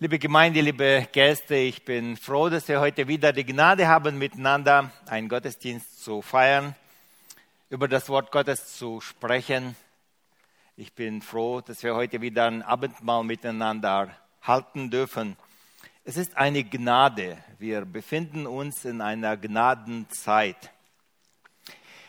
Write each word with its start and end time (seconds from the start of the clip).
Liebe 0.00 0.18
Gemeinde, 0.18 0.60
liebe 0.60 1.06
Gäste, 1.12 1.54
ich 1.54 1.84
bin 1.84 2.16
froh, 2.16 2.48
dass 2.48 2.66
wir 2.66 2.80
heute 2.80 3.06
wieder 3.06 3.32
die 3.32 3.46
Gnade 3.46 3.86
haben, 3.86 4.18
miteinander 4.18 4.90
einen 5.06 5.28
Gottesdienst 5.28 6.02
zu 6.02 6.20
feiern, 6.20 6.74
über 7.70 7.86
das 7.86 8.08
Wort 8.08 8.32
Gottes 8.32 8.76
zu 8.76 9.00
sprechen. 9.00 9.76
Ich 10.76 10.94
bin 10.94 11.22
froh, 11.22 11.60
dass 11.60 11.84
wir 11.84 11.94
heute 11.94 12.20
wieder 12.20 12.46
ein 12.46 12.62
Abendmahl 12.62 13.22
miteinander 13.22 14.10
halten 14.42 14.90
dürfen. 14.90 15.36
Es 16.04 16.16
ist 16.16 16.36
eine 16.36 16.64
Gnade. 16.64 17.38
Wir 17.60 17.84
befinden 17.84 18.48
uns 18.48 18.84
in 18.84 19.00
einer 19.00 19.36
Gnadenzeit. 19.36 20.72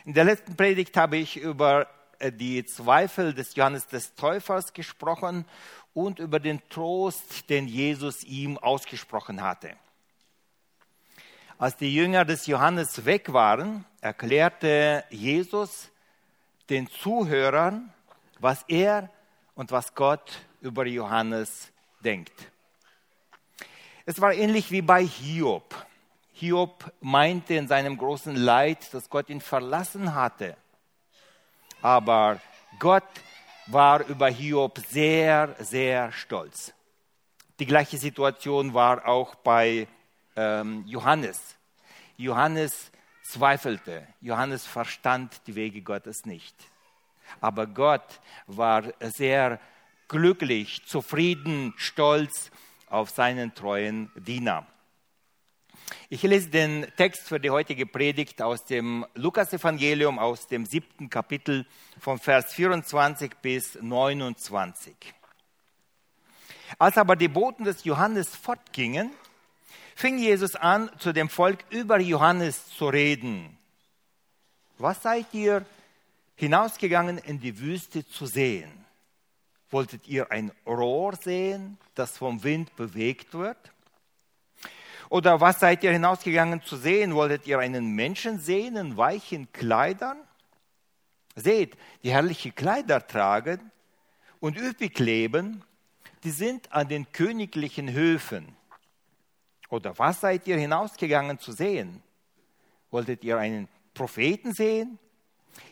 In 0.05 0.15
der 0.15 0.23
letzten 0.23 0.55
Predigt 0.55 0.97
habe 0.97 1.17
ich 1.17 1.37
über 1.37 1.87
äh, 2.17 2.31
die 2.31 2.65
Zweifel 2.65 3.35
des 3.35 3.55
Johannes 3.55 3.85
des 3.87 4.15
Täufers 4.15 4.73
gesprochen 4.73 5.45
und 5.95 6.19
über 6.19 6.39
den 6.39 6.61
Trost, 6.69 7.49
den 7.49 7.67
Jesus 7.67 8.23
ihm 8.23 8.59
ausgesprochen 8.59 9.41
hatte. 9.41 9.75
Als 11.57 11.77
die 11.77 11.95
Jünger 11.95 12.25
des 12.25 12.45
Johannes 12.47 13.05
weg 13.05 13.31
waren, 13.31 13.85
erklärte 14.01 15.05
Jesus 15.09 15.89
den 16.69 16.87
Zuhörern, 16.87 17.93
was 18.39 18.63
er 18.67 19.09
und 19.55 19.71
was 19.71 19.95
Gott 19.95 20.39
über 20.59 20.85
Johannes 20.85 21.71
denkt. 22.01 22.51
Es 24.05 24.19
war 24.19 24.33
ähnlich 24.33 24.71
wie 24.71 24.81
bei 24.81 25.03
Hiob. 25.03 25.73
Hiob 26.33 26.91
meinte 26.99 27.53
in 27.53 27.69
seinem 27.69 27.97
großen 27.97 28.35
Leid, 28.35 28.93
dass 28.93 29.09
Gott 29.09 29.29
ihn 29.29 29.39
verlassen 29.39 30.13
hatte. 30.13 30.57
Aber 31.81 32.41
Gott 32.79 33.03
war 33.67 34.05
über 34.07 34.29
Hiob 34.29 34.79
sehr, 34.89 35.55
sehr 35.59 36.11
stolz. 36.11 36.73
Die 37.59 37.65
gleiche 37.65 37.97
Situation 37.97 38.73
war 38.73 39.07
auch 39.07 39.35
bei 39.35 39.87
ähm, 40.35 40.83
Johannes. 40.85 41.55
Johannes 42.17 42.91
zweifelte, 43.23 44.07
Johannes 44.21 44.65
verstand 44.65 45.41
die 45.47 45.55
Wege 45.55 45.81
Gottes 45.81 46.25
nicht. 46.25 46.55
Aber 47.41 47.65
Gott 47.65 48.19
war 48.45 48.83
sehr 48.99 49.59
glücklich, 50.07 50.85
zufrieden, 50.85 51.73
stolz 51.77 52.51
auf 52.87 53.09
seinen 53.09 53.55
treuen 53.55 54.11
Diener. 54.15 54.67
Ich 56.09 56.23
lese 56.23 56.49
den 56.49 56.87
Text 56.97 57.27
für 57.27 57.39
die 57.39 57.49
heutige 57.49 57.85
Predigt 57.85 58.41
aus 58.41 58.65
dem 58.65 59.05
Lukasevangelium, 59.15 60.19
aus 60.19 60.47
dem 60.47 60.65
siebten 60.65 61.09
Kapitel 61.09 61.65
von 61.99 62.19
Vers 62.19 62.53
24 62.53 63.31
bis 63.41 63.77
29. 63.81 64.95
Als 66.79 66.97
aber 66.97 67.15
die 67.15 67.27
Boten 67.27 67.63
des 67.63 67.83
Johannes 67.83 68.35
fortgingen, 68.35 69.11
fing 69.95 70.17
Jesus 70.17 70.55
an, 70.55 70.89
zu 70.99 71.13
dem 71.13 71.29
Volk 71.29 71.63
über 71.69 71.99
Johannes 71.99 72.67
zu 72.69 72.87
reden. 72.87 73.57
Was 74.77 75.01
seid 75.03 75.27
ihr 75.33 75.65
hinausgegangen 76.35 77.17
in 77.17 77.39
die 77.39 77.59
Wüste 77.59 78.05
zu 78.05 78.25
sehen? 78.25 78.71
Wolltet 79.69 80.07
ihr 80.07 80.31
ein 80.31 80.51
Rohr 80.65 81.15
sehen, 81.15 81.77
das 81.95 82.17
vom 82.17 82.43
Wind 82.43 82.75
bewegt 82.75 83.33
wird? 83.33 83.57
Oder 85.09 85.39
was 85.39 85.59
seid 85.59 85.83
ihr 85.83 85.91
hinausgegangen 85.91 86.61
zu 86.63 86.77
sehen? 86.77 87.13
Wolltet 87.13 87.47
ihr 87.47 87.59
einen 87.59 87.95
Menschen 87.95 88.39
sehen 88.39 88.75
in 88.75 88.97
weichen 88.97 89.51
Kleidern? 89.51 90.17
Seht, 91.35 91.77
die 92.03 92.11
herrliche 92.11 92.51
Kleider 92.51 93.05
tragen 93.05 93.71
und 94.39 94.57
üppig 94.57 94.97
leben, 94.99 95.63
die 96.23 96.31
sind 96.31 96.71
an 96.71 96.87
den 96.87 97.11
königlichen 97.11 97.91
Höfen. 97.91 98.55
Oder 99.69 99.97
was 99.99 100.21
seid 100.21 100.47
ihr 100.47 100.57
hinausgegangen 100.57 101.39
zu 101.39 101.51
sehen? 101.51 102.01
Wolltet 102.89 103.23
ihr 103.23 103.37
einen 103.37 103.67
Propheten 103.93 104.53
sehen? 104.53 104.97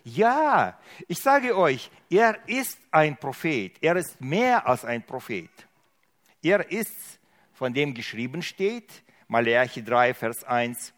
Ja, 0.03 0.79
ich 1.07 1.19
sage 1.19 1.57
euch, 1.57 1.89
er 2.09 2.37
ist 2.47 2.77
ein 2.91 3.17
Prophet. 3.17 3.77
Er 3.81 3.95
ist 3.95 4.19
mehr 4.21 4.67
als 4.67 4.85
ein 4.85 5.05
Prophet. 5.05 5.49
Er 6.41 6.69
ist, 6.71 7.19
von 7.53 7.73
dem 7.73 7.93
geschrieben 7.93 8.41
steht, 8.41 9.03
Malachi 9.33 9.81
3, 9.83 10.13
Vers 10.13 10.43
1. 10.43 10.93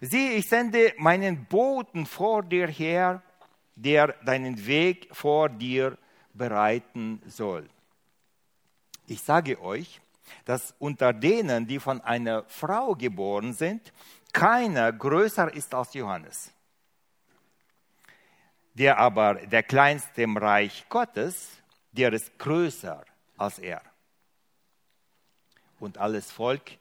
Sieh, 0.00 0.36
ich 0.36 0.48
sende 0.48 0.94
meinen 0.96 1.44
Boten 1.44 2.06
vor 2.06 2.42
dir 2.42 2.66
her, 2.66 3.22
der 3.76 4.14
deinen 4.24 4.66
Weg 4.66 5.08
vor 5.12 5.50
dir 5.50 5.98
bereiten 6.32 7.20
soll. 7.26 7.68
Ich 9.06 9.20
sage 9.20 9.60
euch, 9.60 10.00
dass 10.46 10.74
unter 10.78 11.12
denen, 11.12 11.66
die 11.66 11.78
von 11.78 12.00
einer 12.00 12.44
Frau 12.44 12.94
geboren 12.94 13.52
sind, 13.52 13.92
keiner 14.32 14.90
größer 14.90 15.52
ist 15.52 15.74
als 15.74 15.92
Johannes. 15.92 16.50
Der 18.72 18.96
aber 18.96 19.34
der 19.34 19.62
kleinste 19.62 20.22
im 20.22 20.38
Reich 20.38 20.86
Gottes, 20.88 21.50
der 21.92 22.14
ist 22.14 22.38
größer 22.38 23.04
als 23.36 23.58
er. 23.58 23.82
Und 25.78 25.98
alles 25.98 26.32
Volk 26.32 26.78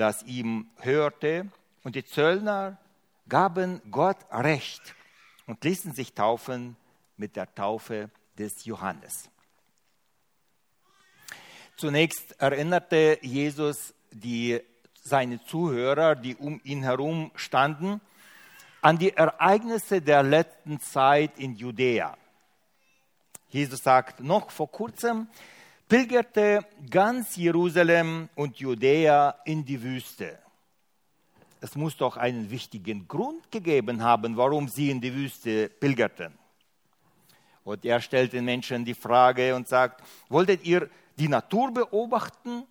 das 0.00 0.22
ihm 0.22 0.70
hörte. 0.78 1.50
Und 1.84 1.94
die 1.94 2.04
Zöllner 2.04 2.78
gaben 3.28 3.82
Gott 3.90 4.16
Recht 4.30 4.94
und 5.46 5.62
ließen 5.62 5.92
sich 5.92 6.14
taufen 6.14 6.76
mit 7.18 7.36
der 7.36 7.54
Taufe 7.54 8.10
des 8.38 8.64
Johannes. 8.64 9.28
Zunächst 11.76 12.40
erinnerte 12.40 13.18
Jesus 13.20 13.92
die, 14.10 14.60
seine 15.02 15.44
Zuhörer, 15.44 16.14
die 16.14 16.34
um 16.34 16.60
ihn 16.64 16.82
herum 16.82 17.30
standen, 17.34 18.00
an 18.80 18.96
die 18.96 19.14
Ereignisse 19.14 20.00
der 20.00 20.22
letzten 20.22 20.80
Zeit 20.80 21.38
in 21.38 21.56
Judäa. 21.56 22.16
Jesus 23.50 23.82
sagt, 23.82 24.20
noch 24.20 24.50
vor 24.50 24.70
kurzem 24.70 25.28
pilgerte 25.90 26.64
ganz 26.88 27.34
Jerusalem 27.34 28.28
und 28.36 28.58
Judäa 28.58 29.34
in 29.44 29.64
die 29.64 29.82
Wüste. 29.82 30.38
Es 31.60 31.74
muss 31.74 31.96
doch 31.96 32.16
einen 32.16 32.48
wichtigen 32.48 33.08
Grund 33.08 33.50
gegeben 33.50 34.00
haben, 34.00 34.36
warum 34.36 34.68
sie 34.68 34.90
in 34.90 35.00
die 35.00 35.12
Wüste 35.12 35.68
pilgerten. 35.68 36.32
Und 37.64 37.84
er 37.84 38.00
stellt 38.00 38.32
den 38.32 38.44
Menschen 38.44 38.84
die 38.84 38.94
Frage 38.94 39.56
und 39.56 39.66
sagt, 39.66 40.04
wolltet 40.28 40.64
ihr 40.64 40.88
die 41.18 41.26
Natur 41.26 41.74
beobachten? 41.74 42.62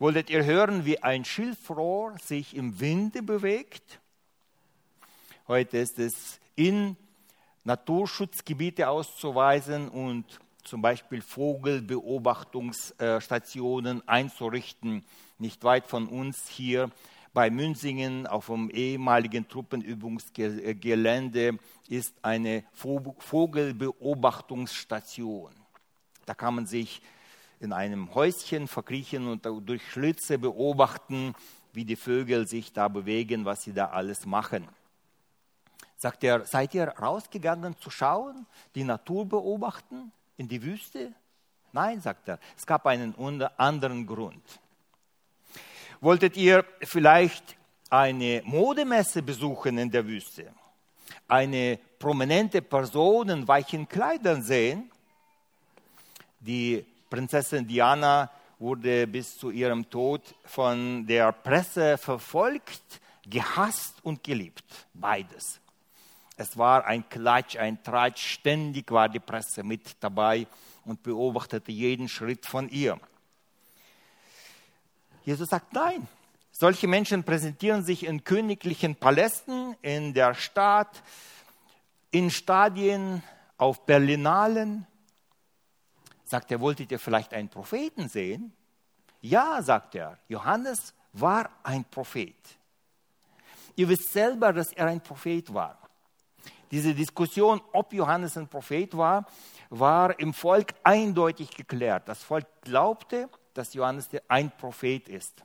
Wolltet 0.00 0.28
ihr 0.28 0.44
hören, 0.44 0.84
wie 0.84 1.00
ein 1.00 1.24
Schilfrohr 1.24 2.18
sich 2.18 2.56
im 2.56 2.80
Winde 2.80 3.22
bewegt? 3.22 4.00
Heute 5.46 5.78
ist 5.78 6.00
es 6.00 6.40
in 6.56 6.96
Naturschutzgebiete 7.62 8.88
auszuweisen 8.88 9.88
und 9.88 10.40
zum 10.64 10.82
Beispiel 10.82 11.22
Vogelbeobachtungsstationen 11.22 14.06
einzurichten. 14.08 15.04
Nicht 15.38 15.62
weit 15.64 15.86
von 15.86 16.08
uns 16.08 16.48
hier 16.48 16.90
bei 17.32 17.50
Münsingen 17.50 18.26
auf 18.26 18.46
dem 18.46 18.68
ehemaligen 18.70 19.46
Truppenübungsgelände 19.48 21.58
ist 21.88 22.14
eine 22.22 22.64
Vogelbeobachtungsstation. 22.72 25.52
Da 26.26 26.34
kann 26.34 26.54
man 26.54 26.66
sich 26.66 27.02
in 27.60 27.72
einem 27.72 28.14
Häuschen 28.14 28.68
verkriechen 28.68 29.28
und 29.28 29.44
durch 29.44 29.82
Schlitze 29.90 30.38
beobachten, 30.38 31.34
wie 31.72 31.84
die 31.84 31.96
Vögel 31.96 32.46
sich 32.46 32.72
da 32.72 32.86
bewegen, 32.88 33.44
was 33.44 33.64
sie 33.64 33.72
da 33.72 33.86
alles 33.86 34.24
machen. 34.26 34.68
Sagt 35.96 36.22
er, 36.22 36.46
seid 36.46 36.72
ihr 36.74 36.88
rausgegangen 36.88 37.76
zu 37.78 37.90
schauen, 37.90 38.46
die 38.74 38.84
Natur 38.84 39.26
beobachten? 39.26 40.12
In 40.36 40.48
die 40.48 40.62
Wüste? 40.62 41.12
Nein, 41.72 42.00
sagt 42.00 42.28
er, 42.28 42.38
es 42.56 42.64
gab 42.64 42.86
einen 42.86 43.14
anderen 43.56 44.06
Grund. 44.06 44.42
Wolltet 46.00 46.36
ihr 46.36 46.64
vielleicht 46.82 47.56
eine 47.90 48.42
Modemesse 48.44 49.22
besuchen 49.22 49.78
in 49.78 49.90
der 49.90 50.06
Wüste? 50.06 50.52
Eine 51.26 51.78
prominente 51.98 52.62
Person 52.62 53.28
in 53.30 53.48
weichen 53.48 53.88
Kleidern 53.88 54.42
sehen? 54.42 54.90
Die 56.40 56.84
Prinzessin 57.08 57.66
Diana 57.66 58.30
wurde 58.58 59.06
bis 59.06 59.36
zu 59.36 59.50
ihrem 59.50 59.88
Tod 59.88 60.22
von 60.44 61.06
der 61.06 61.32
Presse 61.32 61.98
verfolgt, 61.98 63.00
gehasst 63.26 64.04
und 64.04 64.22
geliebt. 64.22 64.64
Beides. 64.92 65.60
Es 66.36 66.58
war 66.58 66.84
ein 66.86 67.08
Klatsch, 67.08 67.56
ein 67.56 67.82
Tratsch, 67.82 68.34
ständig 68.34 68.90
war 68.90 69.08
die 69.08 69.20
Presse 69.20 69.62
mit 69.62 69.96
dabei 70.00 70.46
und 70.84 71.02
beobachtete 71.02 71.70
jeden 71.70 72.08
Schritt 72.08 72.44
von 72.44 72.68
ihr. 72.68 72.98
Jesus 75.24 75.48
sagt 75.48 75.72
nein. 75.72 76.06
Solche 76.50 76.86
Menschen 76.86 77.24
präsentieren 77.24 77.84
sich 77.84 78.04
in 78.04 78.22
königlichen 78.22 78.94
Palästen, 78.94 79.76
in 79.82 80.14
der 80.14 80.34
Stadt, 80.34 81.02
in 82.10 82.30
Stadien, 82.30 83.22
auf 83.56 83.86
Berlinalen. 83.86 84.86
Sagt 86.24 86.52
er, 86.52 86.60
wolltet 86.60 86.92
ihr 86.92 86.98
vielleicht 86.98 87.34
einen 87.34 87.48
Propheten 87.48 88.08
sehen? 88.08 88.52
Ja, 89.20 89.62
sagt 89.62 89.94
er, 89.94 90.18
Johannes 90.28 90.94
war 91.12 91.50
ein 91.62 91.84
Prophet. 91.84 92.36
Ihr 93.76 93.88
wisst 93.88 94.12
selber, 94.12 94.52
dass 94.52 94.72
er 94.72 94.86
ein 94.86 95.00
Prophet 95.00 95.52
war. 95.52 95.83
Diese 96.70 96.94
Diskussion, 96.94 97.60
ob 97.72 97.92
Johannes 97.92 98.36
ein 98.36 98.48
Prophet 98.48 98.96
war, 98.96 99.26
war 99.70 100.18
im 100.18 100.34
Volk 100.34 100.74
eindeutig 100.82 101.50
geklärt. 101.50 102.08
Das 102.08 102.22
Volk 102.22 102.46
glaubte, 102.62 103.28
dass 103.54 103.74
Johannes 103.74 104.08
ein 104.28 104.50
Prophet 104.56 105.08
ist. 105.08 105.44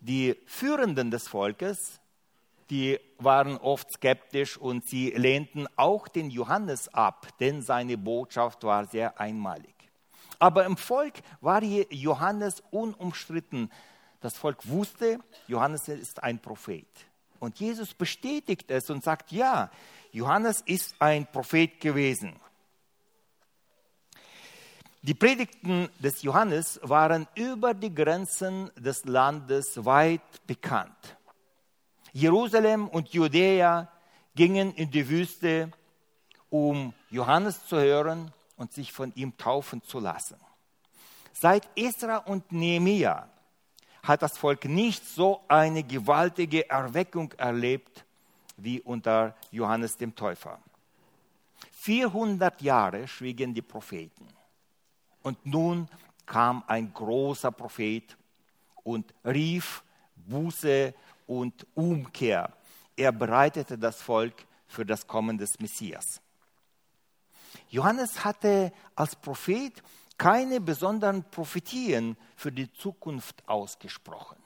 Die 0.00 0.36
Führenden 0.46 1.10
des 1.10 1.28
Volkes, 1.28 2.00
die 2.70 2.98
waren 3.18 3.58
oft 3.58 3.92
skeptisch 3.92 4.56
und 4.56 4.86
sie 4.86 5.10
lehnten 5.10 5.66
auch 5.76 6.08
den 6.08 6.30
Johannes 6.30 6.88
ab, 6.94 7.26
denn 7.40 7.62
seine 7.62 7.98
Botschaft 7.98 8.64
war 8.64 8.86
sehr 8.86 9.20
einmalig. 9.20 9.74
Aber 10.38 10.64
im 10.64 10.76
Volk 10.76 11.14
war 11.42 11.62
Johannes 11.62 12.62
unumstritten. 12.70 13.70
Das 14.20 14.38
Volk 14.38 14.66
wusste, 14.66 15.18
Johannes 15.48 15.88
ist 15.88 16.22
ein 16.22 16.38
Prophet. 16.38 16.88
Und 17.40 17.58
Jesus 17.58 17.94
bestätigt 17.94 18.70
es 18.70 18.90
und 18.90 19.02
sagt, 19.02 19.32
ja, 19.32 19.70
Johannes 20.12 20.60
ist 20.66 20.94
ein 21.00 21.26
Prophet 21.26 21.80
gewesen. 21.80 22.38
Die 25.02 25.14
Predigten 25.14 25.88
des 25.98 26.22
Johannes 26.22 26.78
waren 26.82 27.26
über 27.34 27.72
die 27.72 27.94
Grenzen 27.94 28.70
des 28.76 29.06
Landes 29.06 29.82
weit 29.86 30.46
bekannt. 30.46 31.16
Jerusalem 32.12 32.86
und 32.86 33.08
Judäa 33.08 33.90
gingen 34.34 34.74
in 34.74 34.90
die 34.90 35.08
Wüste, 35.08 35.70
um 36.50 36.92
Johannes 37.08 37.64
zu 37.66 37.78
hören 37.80 38.32
und 38.56 38.74
sich 38.74 38.92
von 38.92 39.14
ihm 39.14 39.38
taufen 39.38 39.82
zu 39.82 40.00
lassen. 40.00 40.36
Seit 41.32 41.66
Esra 41.76 42.18
und 42.18 42.52
Nehemia 42.52 43.30
hat 44.02 44.22
das 44.22 44.38
Volk 44.38 44.64
nicht 44.64 45.04
so 45.06 45.40
eine 45.48 45.82
gewaltige 45.82 46.68
Erweckung 46.68 47.32
erlebt 47.32 48.04
wie 48.56 48.80
unter 48.80 49.34
Johannes 49.50 49.96
dem 49.96 50.14
Täufer. 50.14 50.58
400 51.72 52.60
Jahre 52.62 53.08
schwiegen 53.08 53.54
die 53.54 53.62
Propheten. 53.62 54.26
Und 55.22 55.44
nun 55.46 55.88
kam 56.26 56.62
ein 56.66 56.92
großer 56.92 57.50
Prophet 57.50 58.16
und 58.82 59.12
rief 59.24 59.82
Buße 60.14 60.94
und 61.26 61.66
Umkehr. 61.74 62.52
Er 62.96 63.12
bereitete 63.12 63.78
das 63.78 64.00
Volk 64.02 64.34
für 64.66 64.84
das 64.84 65.06
Kommen 65.06 65.38
des 65.38 65.58
Messias. 65.58 66.20
Johannes 67.68 68.24
hatte 68.24 68.72
als 68.94 69.16
Prophet 69.16 69.82
keine 70.20 70.60
besonderen 70.60 71.24
Prophetien 71.30 72.14
für 72.36 72.52
die 72.52 72.70
Zukunft 72.70 73.42
ausgesprochen. 73.48 74.36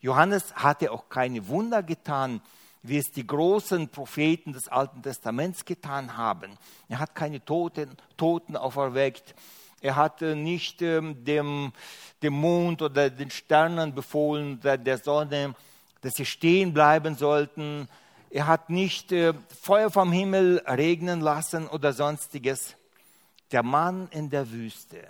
Johannes 0.00 0.54
hatte 0.54 0.92
auch 0.92 1.08
keine 1.08 1.48
Wunder 1.48 1.82
getan, 1.82 2.42
wie 2.82 2.98
es 2.98 3.10
die 3.10 3.26
großen 3.26 3.88
Propheten 3.88 4.52
des 4.52 4.68
Alten 4.68 5.02
Testaments 5.02 5.64
getan 5.64 6.14
haben. 6.18 6.58
Er 6.90 6.98
hat 6.98 7.14
keine 7.14 7.42
Toten, 7.42 7.96
Toten 8.18 8.54
auferweckt. 8.54 9.34
Er 9.80 9.96
hat 9.96 10.20
nicht 10.20 10.82
ähm, 10.82 11.24
dem, 11.24 11.72
dem 12.22 12.34
Mond 12.34 12.82
oder 12.82 13.08
den 13.08 13.30
Sternen 13.30 13.94
befohlen, 13.94 14.60
der, 14.60 14.76
der 14.76 14.98
Sonne, 14.98 15.54
dass 16.02 16.16
sie 16.16 16.26
stehen 16.26 16.74
bleiben 16.74 17.14
sollten. 17.14 17.88
Er 18.28 18.46
hat 18.46 18.68
nicht 18.68 19.10
äh, 19.10 19.32
Feuer 19.62 19.90
vom 19.90 20.12
Himmel 20.12 20.58
regnen 20.66 21.22
lassen 21.22 21.66
oder 21.66 21.94
sonstiges 21.94 22.76
der 23.52 23.62
Mann 23.62 24.08
in 24.10 24.30
der 24.30 24.50
Wüste, 24.50 25.08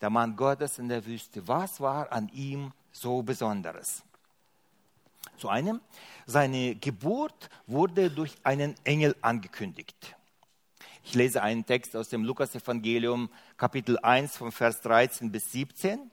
der 0.00 0.10
Mann 0.10 0.36
Gottes 0.36 0.78
in 0.78 0.88
der 0.88 1.04
Wüste, 1.04 1.46
was 1.46 1.80
war 1.80 2.10
an 2.12 2.28
ihm 2.32 2.72
so 2.92 3.22
Besonderes? 3.22 4.02
Zu 5.36 5.48
einem, 5.48 5.80
seine 6.26 6.74
Geburt 6.76 7.50
wurde 7.66 8.10
durch 8.10 8.34
einen 8.42 8.74
Engel 8.84 9.14
angekündigt. 9.20 10.16
Ich 11.04 11.14
lese 11.14 11.42
einen 11.42 11.64
Text 11.64 11.96
aus 11.96 12.08
dem 12.08 12.24
Lukas-Evangelium, 12.24 13.30
Kapitel 13.56 13.98
1, 13.98 14.36
von 14.36 14.52
Vers 14.52 14.80
13 14.82 15.30
bis 15.30 15.52
17. 15.52 16.10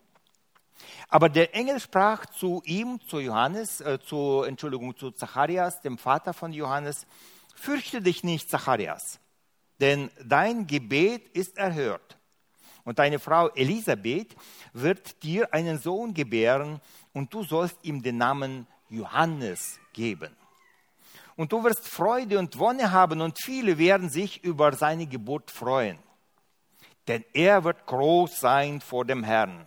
Aber 1.09 1.29
der 1.29 1.55
Engel 1.55 1.79
sprach 1.79 2.25
zu 2.27 2.61
ihm, 2.65 2.99
zu 3.07 3.19
Johannes, 3.19 3.81
äh, 3.81 3.99
zu, 3.99 4.43
Entschuldigung, 4.43 4.95
zu 4.95 5.11
Zacharias, 5.11 5.81
dem 5.81 5.97
Vater 5.97 6.33
von 6.33 6.53
Johannes, 6.53 7.07
fürchte 7.55 8.01
dich 8.01 8.23
nicht, 8.23 8.49
Zacharias 8.49 9.19
denn 9.79 10.09
dein 10.23 10.67
Gebet 10.67 11.29
ist 11.29 11.57
erhört. 11.57 12.17
Und 12.83 12.99
deine 12.99 13.19
Frau 13.19 13.49
Elisabeth 13.49 14.35
wird 14.73 15.23
dir 15.23 15.53
einen 15.53 15.79
Sohn 15.79 16.13
gebären 16.13 16.79
und 17.13 17.33
du 17.33 17.43
sollst 17.43 17.77
ihm 17.81 18.03
den 18.03 18.17
Namen 18.17 18.67
Johannes 18.89 19.79
geben. 19.93 20.35
Und 21.35 21.51
du 21.51 21.63
wirst 21.63 21.87
Freude 21.87 22.39
und 22.39 22.57
Wonne 22.59 22.91
haben 22.91 23.21
und 23.21 23.41
viele 23.41 23.77
werden 23.77 24.09
sich 24.09 24.43
über 24.43 24.71
seine 24.73 25.07
Geburt 25.07 25.51
freuen. 25.51 25.97
Denn 27.07 27.25
er 27.33 27.63
wird 27.63 27.85
groß 27.87 28.39
sein 28.39 28.81
vor 28.81 29.03
dem 29.03 29.23
Herrn. 29.23 29.65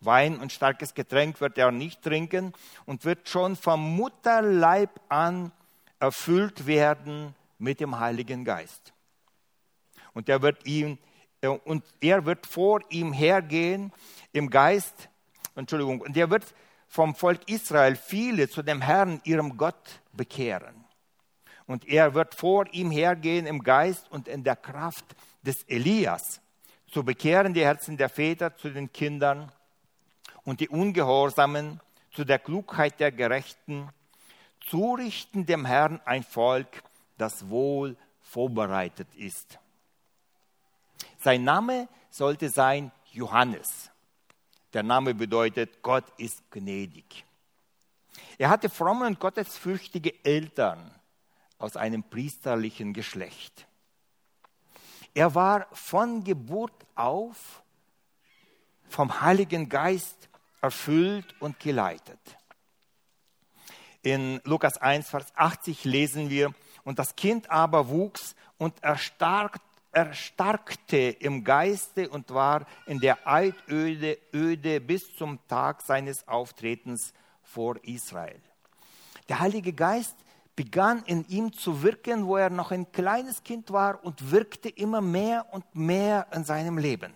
Wein 0.00 0.38
und 0.38 0.50
starkes 0.50 0.94
Getränk 0.94 1.40
wird 1.40 1.58
er 1.58 1.70
nicht 1.70 2.02
trinken 2.02 2.54
und 2.86 3.04
wird 3.04 3.28
schon 3.28 3.54
vom 3.54 3.96
Mutterleib 3.96 4.90
an 5.10 5.52
erfüllt 5.98 6.66
werden 6.66 7.34
mit 7.60 7.78
dem 7.80 7.98
Heiligen 7.98 8.44
Geist. 8.44 8.92
Und 10.12 10.28
er 10.28 10.42
wird 10.42 10.66
ihm 10.66 10.98
äh, 11.40 11.48
und 11.48 11.84
er 12.00 12.24
wird 12.26 12.46
vor 12.46 12.80
ihm 12.90 13.12
hergehen 13.12 13.92
im 14.32 14.50
Geist, 14.50 15.08
Entschuldigung, 15.54 16.00
und 16.00 16.16
er 16.16 16.30
wird 16.30 16.44
vom 16.88 17.14
Volk 17.14 17.48
Israel 17.48 17.96
viele 17.96 18.48
zu 18.48 18.62
dem 18.62 18.80
Herrn, 18.80 19.20
ihrem 19.24 19.56
Gott, 19.56 20.00
bekehren. 20.12 20.84
Und 21.66 21.86
er 21.86 22.14
wird 22.14 22.34
vor 22.34 22.66
ihm 22.72 22.90
hergehen 22.90 23.46
im 23.46 23.62
Geist 23.62 24.10
und 24.10 24.26
in 24.26 24.42
der 24.42 24.56
Kraft 24.56 25.04
des 25.42 25.62
Elias, 25.64 26.40
zu 26.88 27.04
bekehren 27.04 27.54
die 27.54 27.64
Herzen 27.64 27.96
der 27.96 28.08
Väter 28.08 28.56
zu 28.56 28.70
den 28.70 28.92
Kindern 28.92 29.52
und 30.42 30.58
die 30.58 30.68
Ungehorsamen 30.68 31.80
zu 32.10 32.24
der 32.24 32.40
Klugheit 32.40 32.98
der 32.98 33.12
Gerechten, 33.12 33.88
zurichten 34.60 35.46
dem 35.46 35.64
Herrn 35.64 36.00
ein 36.04 36.24
Volk, 36.24 36.82
das 37.20 37.48
wohl 37.48 37.96
vorbereitet 38.20 39.08
ist. 39.14 39.58
Sein 41.18 41.44
Name 41.44 41.88
sollte 42.10 42.48
sein 42.48 42.92
Johannes. 43.12 43.90
Der 44.72 44.82
Name 44.82 45.14
bedeutet, 45.14 45.82
Gott 45.82 46.04
ist 46.16 46.50
gnädig. 46.50 47.24
Er 48.38 48.48
hatte 48.48 48.68
fromme 48.70 49.06
und 49.06 49.20
gottesfürchtige 49.20 50.24
Eltern 50.24 50.94
aus 51.58 51.76
einem 51.76 52.02
priesterlichen 52.02 52.92
Geschlecht. 52.92 53.66
Er 55.12 55.34
war 55.34 55.66
von 55.72 56.24
Geburt 56.24 56.86
auf 56.94 57.62
vom 58.88 59.20
Heiligen 59.20 59.68
Geist 59.68 60.28
erfüllt 60.60 61.34
und 61.40 61.58
geleitet. 61.60 62.18
In 64.02 64.40
Lukas 64.44 64.78
1, 64.78 65.08
Vers 65.08 65.32
80 65.36 65.84
lesen 65.84 66.30
wir, 66.30 66.54
und 66.84 66.98
das 66.98 67.16
Kind 67.16 67.50
aber 67.50 67.88
wuchs 67.88 68.34
und 68.58 68.82
erstarkt, 68.82 69.62
erstarkte 69.92 70.96
im 70.96 71.42
Geiste 71.44 72.08
und 72.08 72.30
war 72.30 72.66
in 72.86 73.00
der 73.00 73.26
Eidöde 73.26 74.18
Öde 74.32 74.80
bis 74.80 75.14
zum 75.16 75.38
Tag 75.48 75.82
seines 75.82 76.26
Auftretens 76.28 77.12
vor 77.42 77.76
Israel. 77.84 78.40
Der 79.28 79.40
Heilige 79.40 79.72
Geist 79.72 80.16
begann 80.56 81.02
in 81.04 81.26
ihm 81.28 81.52
zu 81.52 81.82
wirken, 81.82 82.26
wo 82.26 82.36
er 82.36 82.50
noch 82.50 82.70
ein 82.70 82.90
kleines 82.92 83.42
Kind 83.42 83.70
war 83.72 84.04
und 84.04 84.30
wirkte 84.30 84.68
immer 84.68 85.00
mehr 85.00 85.46
und 85.52 85.64
mehr 85.74 86.26
in 86.32 86.44
seinem 86.44 86.78
Leben. 86.78 87.14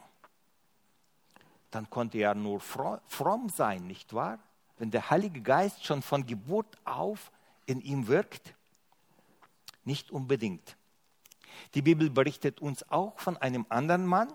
Dann 1.71 1.91
konnte 1.91 2.19
er 2.19 2.35
nur 2.35 2.61
fromm 2.61 3.49
sein, 3.49 3.87
nicht 3.87 4.15
wahr? 4.15 4.39
Wenn 4.79 4.91
der 4.91 5.11
Heilige 5.11 5.41
Geist 5.41 5.85
schon 5.85 6.03
von 6.03 6.25
Geburt 6.25 6.79
auf 6.85 7.31
in 7.67 7.81
ihm 7.81 8.07
wirkt. 8.07 8.55
Nicht 9.85 10.11
unbedingt. 10.11 10.77
Die 11.75 11.83
Bibel 11.83 12.11
berichtet 12.11 12.61
uns 12.61 12.89
auch 12.91 13.19
von 13.19 13.37
einem 13.37 13.67
anderen 13.69 14.07
Mann. 14.07 14.33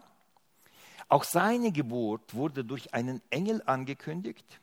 Auch 1.07 1.23
seine 1.23 1.71
Geburt 1.71 2.33
wurde 2.33 2.63
durch 2.63 2.93
einen 2.93 3.21
Engel 3.29 3.63
angekündigt. 3.65 4.59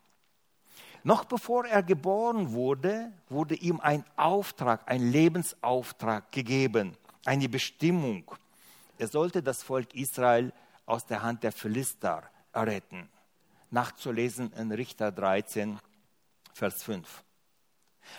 Noch 1.02 1.25
bevor 1.25 1.66
er 1.66 1.83
geboren 1.83 2.52
wurde, 2.52 3.12
wurde 3.28 3.55
ihm 3.55 3.81
ein 3.81 4.05
Auftrag, 4.16 4.90
ein 4.90 5.11
Lebensauftrag 5.12 6.33
gegeben, 6.33 6.97
eine 7.25 7.49
Bestimmung. 7.49 8.25
Er 8.99 9.09
sollte 9.09 9.43
das 9.43 9.62
Volk 9.62 9.95
Israel 9.95 10.52
aus 10.85 11.07
der 11.07 11.23
Hand 11.23 11.43
der 11.43 11.52
Philister 11.52 12.25
erretten. 12.52 13.09
Nachzulesen 13.71 14.52
in 14.52 14.73
Richter 14.73 15.12
13, 15.12 15.78
Vers 16.52 16.83
5. 16.83 17.25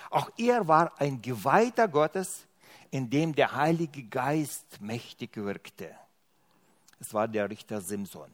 Auch 0.10 0.30
er 0.38 0.68
war 0.68 1.00
ein 1.00 1.22
Geweihter 1.22 1.88
Gottes, 1.88 2.47
in 2.92 3.10
dem 3.10 3.34
der 3.34 3.56
Heilige 3.56 4.04
Geist 4.04 4.82
mächtig 4.82 5.38
wirkte. 5.38 5.96
Es 7.00 7.14
war 7.14 7.28
der 7.28 7.50
Richter 7.50 7.82
Simson. 7.82 8.32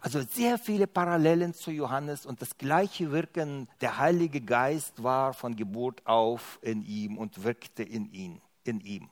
Also 0.00 0.20
sehr 0.22 0.58
viele 0.58 0.86
Parallelen 0.86 1.54
zu 1.54 1.70
Johannes 1.70 2.26
und 2.26 2.40
das 2.40 2.56
gleiche 2.56 3.12
Wirken, 3.12 3.68
der 3.80 3.98
Heilige 3.98 4.40
Geist 4.40 5.02
war 5.02 5.34
von 5.34 5.54
Geburt 5.54 6.06
auf 6.06 6.58
in 6.62 6.82
ihm 6.82 7.18
und 7.18 7.44
wirkte 7.44 7.82
in, 7.82 8.10
ihn, 8.12 8.40
in 8.64 8.80
ihm. 8.80 9.10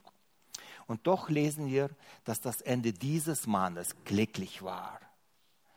Und 0.87 1.07
doch 1.07 1.29
lesen 1.29 1.69
wir, 1.69 1.91
dass 2.25 2.41
das 2.41 2.61
Ende 2.61 2.93
dieses 2.93 3.47
Mannes 3.47 3.95
glücklich 4.05 4.63
war. 4.63 4.99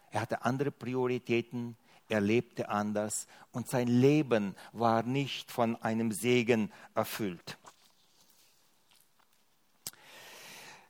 Er 0.09 0.21
hatte 0.21 0.43
andere 0.43 0.71
Prioritäten, 0.71 1.77
er 2.13 2.21
lebte 2.21 2.69
anders 2.69 3.25
und 3.51 3.67
sein 3.67 3.87
Leben 3.87 4.55
war 4.71 5.01
nicht 5.01 5.51
von 5.51 5.75
einem 5.81 6.11
Segen 6.11 6.71
erfüllt. 6.93 7.57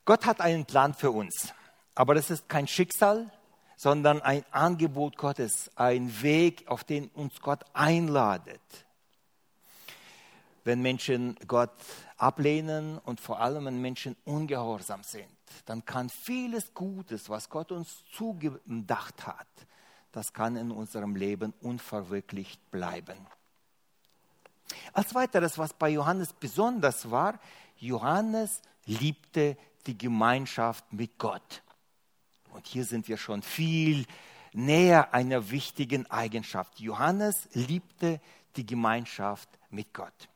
Gott 0.04 0.26
hat 0.26 0.42
einen 0.42 0.66
Plan 0.66 0.92
für 0.92 1.10
uns, 1.10 1.54
aber 1.94 2.14
das 2.14 2.28
ist 2.28 2.46
kein 2.50 2.68
Schicksal, 2.68 3.32
sondern 3.78 4.20
ein 4.20 4.44
Angebot 4.50 5.16
Gottes, 5.16 5.70
ein 5.76 6.20
Weg, 6.20 6.68
auf 6.68 6.84
den 6.84 7.08
uns 7.08 7.40
Gott 7.40 7.64
einladet. 7.72 8.60
Wenn 10.62 10.82
Menschen 10.82 11.36
Gott 11.48 11.72
ablehnen 12.18 12.98
und 12.98 13.18
vor 13.18 13.40
allem 13.40 13.64
wenn 13.64 13.80
Menschen 13.80 14.14
ungehorsam 14.26 15.02
sind, 15.02 15.24
dann 15.64 15.86
kann 15.86 16.10
vieles 16.10 16.74
Gutes, 16.74 17.30
was 17.30 17.48
Gott 17.48 17.72
uns 17.72 18.04
zugedacht 18.12 19.26
hat, 19.26 19.48
das 20.14 20.32
kann 20.32 20.56
in 20.56 20.70
unserem 20.70 21.16
Leben 21.16 21.52
unverwirklicht 21.60 22.70
bleiben. 22.70 23.18
Als 24.92 25.14
weiteres, 25.14 25.58
was 25.58 25.74
bei 25.74 25.90
Johannes 25.90 26.32
besonders 26.32 27.10
war, 27.10 27.40
Johannes 27.78 28.62
liebte 28.86 29.56
die 29.86 29.98
Gemeinschaft 29.98 30.92
mit 30.92 31.18
Gott. 31.18 31.62
Und 32.52 32.66
hier 32.66 32.84
sind 32.84 33.08
wir 33.08 33.16
schon 33.16 33.42
viel 33.42 34.06
näher 34.52 35.12
einer 35.12 35.50
wichtigen 35.50 36.08
Eigenschaft. 36.08 36.78
Johannes 36.78 37.48
liebte 37.52 38.20
die 38.54 38.64
Gemeinschaft 38.64 39.48
mit 39.70 39.92
Gott. 39.92 40.28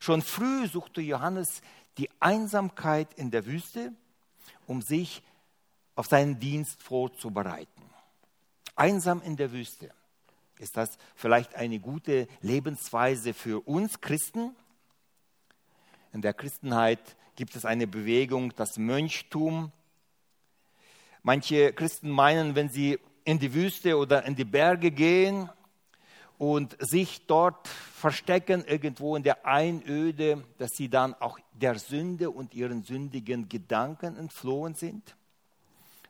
Schon 0.00 0.20
früh 0.22 0.66
suchte 0.66 1.00
Johannes 1.00 1.62
die 1.96 2.10
Einsamkeit 2.18 3.14
in 3.14 3.30
der 3.30 3.46
Wüste, 3.46 3.92
um 4.66 4.82
sich 4.82 5.22
auf 5.94 6.08
seinen 6.08 6.40
Dienst 6.40 6.82
vorzubereiten. 6.82 7.81
Einsam 8.74 9.22
in 9.22 9.36
der 9.36 9.52
Wüste. 9.52 9.90
Ist 10.58 10.76
das 10.76 10.96
vielleicht 11.14 11.54
eine 11.56 11.78
gute 11.80 12.28
Lebensweise 12.40 13.34
für 13.34 13.60
uns 13.66 14.00
Christen? 14.00 14.54
In 16.12 16.22
der 16.22 16.34
Christenheit 16.34 17.00
gibt 17.36 17.56
es 17.56 17.64
eine 17.64 17.86
Bewegung, 17.86 18.54
das 18.54 18.78
Mönchtum. 18.78 19.72
Manche 21.22 21.72
Christen 21.72 22.10
meinen, 22.10 22.54
wenn 22.54 22.68
sie 22.68 22.98
in 23.24 23.38
die 23.38 23.54
Wüste 23.54 23.96
oder 23.96 24.24
in 24.24 24.36
die 24.36 24.44
Berge 24.44 24.90
gehen 24.90 25.48
und 26.38 26.76
sich 26.80 27.26
dort 27.26 27.68
verstecken, 27.68 28.64
irgendwo 28.64 29.16
in 29.16 29.22
der 29.22 29.46
Einöde, 29.46 30.44
dass 30.58 30.72
sie 30.72 30.88
dann 30.88 31.14
auch 31.14 31.38
der 31.52 31.78
Sünde 31.78 32.30
und 32.30 32.54
ihren 32.54 32.82
sündigen 32.82 33.48
Gedanken 33.48 34.16
entflohen 34.16 34.74
sind. 34.74 35.16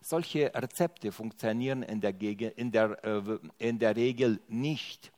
Solche 0.03 0.53
Rezepte 0.55 1.13
funktionieren 1.13 1.83
in 1.83 2.01
der, 2.01 2.21
in 2.21 2.73
der, 2.73 3.05
äh, 3.05 3.39
in 3.59 3.79
der 3.79 3.95
Regel 3.95 4.41
nicht. 4.49 5.13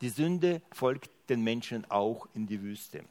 Die 0.00 0.08
Sünde 0.08 0.62
folgt 0.72 1.10
den 1.28 1.42
Menschen 1.42 1.90
auch 1.90 2.28
in 2.34 2.46
die 2.46 2.62
Wüste. 2.62 3.04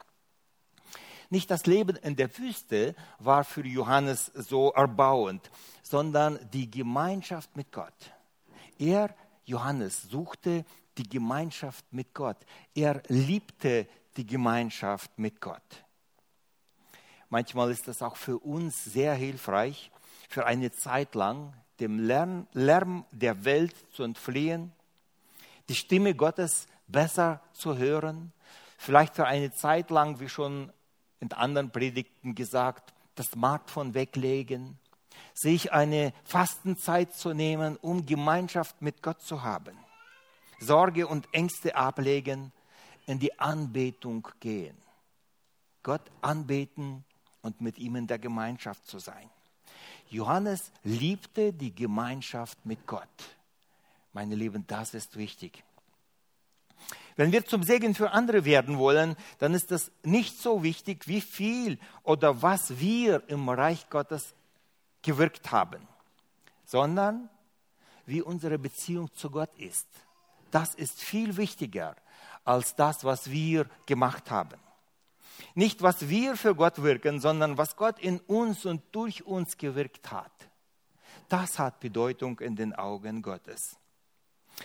Nicht 1.29 1.51
das 1.51 1.65
Leben 1.65 1.97
in 1.97 2.15
der 2.15 2.35
Wüste 2.37 2.95
war 3.19 3.43
für 3.43 3.65
Johannes 3.65 4.27
so 4.27 4.71
erbauend, 4.71 5.51
sondern 5.83 6.39
die 6.53 6.71
Gemeinschaft 6.71 7.55
mit 7.57 7.73
Gott. 7.73 8.13
Er, 8.79 9.13
Johannes, 9.43 10.03
suchte 10.03 10.63
die 10.97 11.09
Gemeinschaft 11.09 11.85
mit 11.91 12.13
Gott. 12.13 12.37
Er 12.73 13.03
liebte 13.09 13.87
die 14.15 14.25
Gemeinschaft 14.25 15.19
mit 15.19 15.41
Gott. 15.41 15.83
Manchmal 17.29 17.71
ist 17.71 17.89
das 17.89 18.01
auch 18.01 18.15
für 18.15 18.37
uns 18.39 18.85
sehr 18.85 19.13
hilfreich, 19.13 19.91
für 20.27 20.45
eine 20.45 20.71
Zeit 20.71 21.15
lang 21.15 21.53
dem 21.79 21.99
Lärm, 21.99 22.47
Lärm 22.53 23.05
der 23.11 23.45
Welt 23.45 23.75
zu 23.93 24.03
entfliehen, 24.03 24.71
die 25.69 25.75
Stimme 25.75 26.15
Gottes 26.15 26.67
besser 26.87 27.41
zu 27.53 27.77
hören, 27.77 28.31
vielleicht 28.77 29.15
für 29.15 29.25
eine 29.25 29.51
Zeit 29.51 29.89
lang, 29.89 30.19
wie 30.19 30.29
schon 30.29 30.71
in 31.19 31.31
anderen 31.33 31.71
Predigten 31.71 32.35
gesagt, 32.35 32.93
das 33.15 33.27
Smartphone 33.27 33.93
weglegen, 33.93 34.77
sich 35.33 35.71
eine 35.71 36.13
Fastenzeit 36.23 37.13
zu 37.13 37.33
nehmen, 37.33 37.77
um 37.77 38.05
Gemeinschaft 38.05 38.81
mit 38.81 39.01
Gott 39.01 39.21
zu 39.21 39.43
haben, 39.43 39.77
Sorge 40.59 41.07
und 41.07 41.27
Ängste 41.33 41.75
ablegen, 41.75 42.51
in 43.05 43.19
die 43.19 43.39
Anbetung 43.39 44.27
gehen, 44.39 44.77
Gott 45.83 46.01
anbeten 46.21 47.05
und 47.41 47.61
mit 47.61 47.77
ihm 47.77 47.95
in 47.95 48.07
der 48.07 48.19
Gemeinschaft 48.19 48.85
zu 48.85 48.99
sein. 48.99 49.29
Johannes 50.09 50.71
liebte 50.83 51.53
die 51.53 51.73
Gemeinschaft 51.73 52.65
mit 52.65 52.85
Gott. 52.87 53.07
Meine 54.13 54.35
Lieben, 54.35 54.65
das 54.67 54.93
ist 54.93 55.17
wichtig. 55.17 55.63
Wenn 57.15 57.31
wir 57.31 57.45
zum 57.45 57.63
Segen 57.63 57.95
für 57.95 58.11
andere 58.11 58.45
werden 58.45 58.77
wollen, 58.77 59.15
dann 59.39 59.53
ist 59.53 59.71
das 59.71 59.91
nicht 60.03 60.39
so 60.39 60.63
wichtig, 60.63 61.07
wie 61.07 61.21
viel 61.21 61.79
oder 62.03 62.41
was 62.41 62.79
wir 62.79 63.23
im 63.27 63.49
Reich 63.49 63.89
Gottes 63.89 64.35
gewirkt 65.01 65.51
haben, 65.51 65.87
sondern 66.65 67.29
wie 68.05 68.21
unsere 68.21 68.59
Beziehung 68.59 69.13
zu 69.15 69.31
Gott 69.31 69.55
ist. 69.57 69.87
Das 70.51 70.75
ist 70.75 71.01
viel 71.01 71.37
wichtiger 71.37 71.95
als 72.45 72.75
das, 72.75 73.03
was 73.03 73.29
wir 73.31 73.67
gemacht 73.85 74.31
haben. 74.31 74.59
Nicht, 75.55 75.81
was 75.81 76.09
wir 76.09 76.35
für 76.35 76.55
Gott 76.55 76.81
wirken, 76.81 77.19
sondern 77.19 77.57
was 77.57 77.75
Gott 77.75 77.99
in 77.99 78.19
uns 78.21 78.65
und 78.65 78.83
durch 78.91 79.25
uns 79.25 79.57
gewirkt 79.57 80.11
hat. 80.11 80.31
Das 81.29 81.59
hat 81.59 81.79
Bedeutung 81.79 82.39
in 82.39 82.55
den 82.55 82.73
Augen 82.73 83.21
Gottes. 83.21 83.77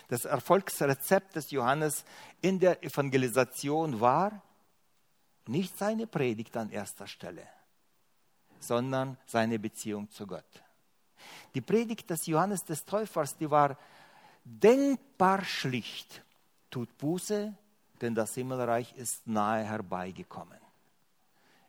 Das 0.08 0.24
Erfolgsrezept 0.24 1.36
des 1.36 1.50
Johannes 1.50 2.04
in 2.40 2.58
der 2.58 2.82
Evangelisation 2.82 4.00
war 4.00 4.42
nicht 5.46 5.76
seine 5.76 6.06
Predigt 6.06 6.56
an 6.56 6.70
erster 6.70 7.06
Stelle, 7.06 7.46
sondern 8.60 9.18
seine 9.26 9.58
Beziehung 9.58 10.10
zu 10.10 10.26
Gott. 10.26 10.62
Die 11.54 11.60
Predigt 11.60 12.08
des 12.08 12.26
Johannes 12.26 12.64
des 12.64 12.84
Täufers, 12.84 13.36
die 13.36 13.50
war 13.50 13.76
denkbar 14.44 15.44
schlicht. 15.44 16.22
Tut 16.70 16.96
Buße, 16.96 17.54
denn 18.00 18.14
das 18.14 18.34
Himmelreich 18.34 18.94
ist 18.96 19.26
nahe 19.26 19.64
herbeigekommen. 19.64 20.61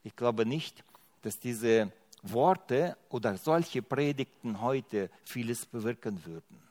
Ich 0.04 0.16
glaube 0.16 0.46
nicht, 0.46 0.84
dass 1.22 1.40
diese 1.40 1.92
Worte 2.22 2.98
oder 3.10 3.38
solche 3.38 3.82
Predigten 3.82 4.62
heute 4.62 5.10
vieles 5.26 5.66
bewirken 5.66 6.24
würden. 6.26 6.62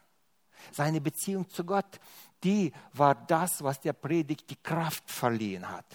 Seine 0.71 1.01
Beziehung 1.01 1.49
zu 1.49 1.65
Gott, 1.65 2.01
die 2.45 2.73
war 2.93 3.15
das, 3.15 3.62
was 3.62 3.81
der 3.81 3.93
Predigt 3.93 4.49
die 4.51 4.57
Kraft 4.57 5.11
verliehen 5.11 5.69
hat. 5.69 5.87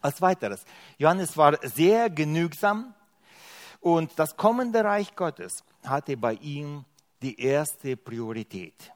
Als 0.00 0.20
weiteres, 0.20 0.64
Johannes 0.98 1.36
war 1.36 1.58
sehr 1.66 2.10
genügsam 2.10 2.94
und 3.80 4.18
das 4.18 4.36
kommende 4.36 4.82
Reich 4.82 5.14
Gottes 5.14 5.62
hatte 5.84 6.16
bei 6.16 6.34
ihm 6.34 6.84
die 7.20 7.40
erste 7.40 7.96
Priorität. 7.96 8.92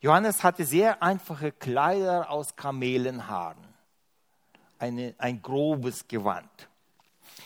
Johannes 0.00 0.42
hatte 0.42 0.64
sehr 0.64 1.02
einfache 1.02 1.52
Kleider 1.52 2.30
aus 2.30 2.56
Kamelenhaaren, 2.56 3.73
eine, 4.84 5.14
ein 5.16 5.40
grobes 5.40 6.06
Gewand. 6.08 6.68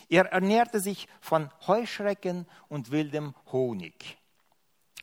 Er 0.09 0.26
ernährte 0.33 0.80
sich 0.80 1.07
von 1.21 1.50
Heuschrecken 1.66 2.47
und 2.68 2.90
wildem 2.90 3.35
Honig. 3.52 4.18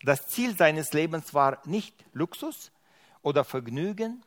Das 0.03 0.27
Ziel 0.27 0.55
seines 0.57 0.91
Lebens 0.91 1.33
war 1.33 1.61
nicht 1.65 1.95
Luxus 2.11 2.71
oder 3.21 3.43
Vergnügen, 3.43 4.23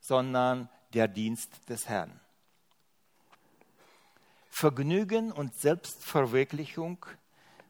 sondern 0.00 0.68
der 0.92 1.06
Dienst 1.06 1.68
des 1.68 1.88
Herrn. 1.88 2.20
Vergnügen 4.50 5.30
und 5.30 5.54
Selbstverwirklichung 5.54 7.06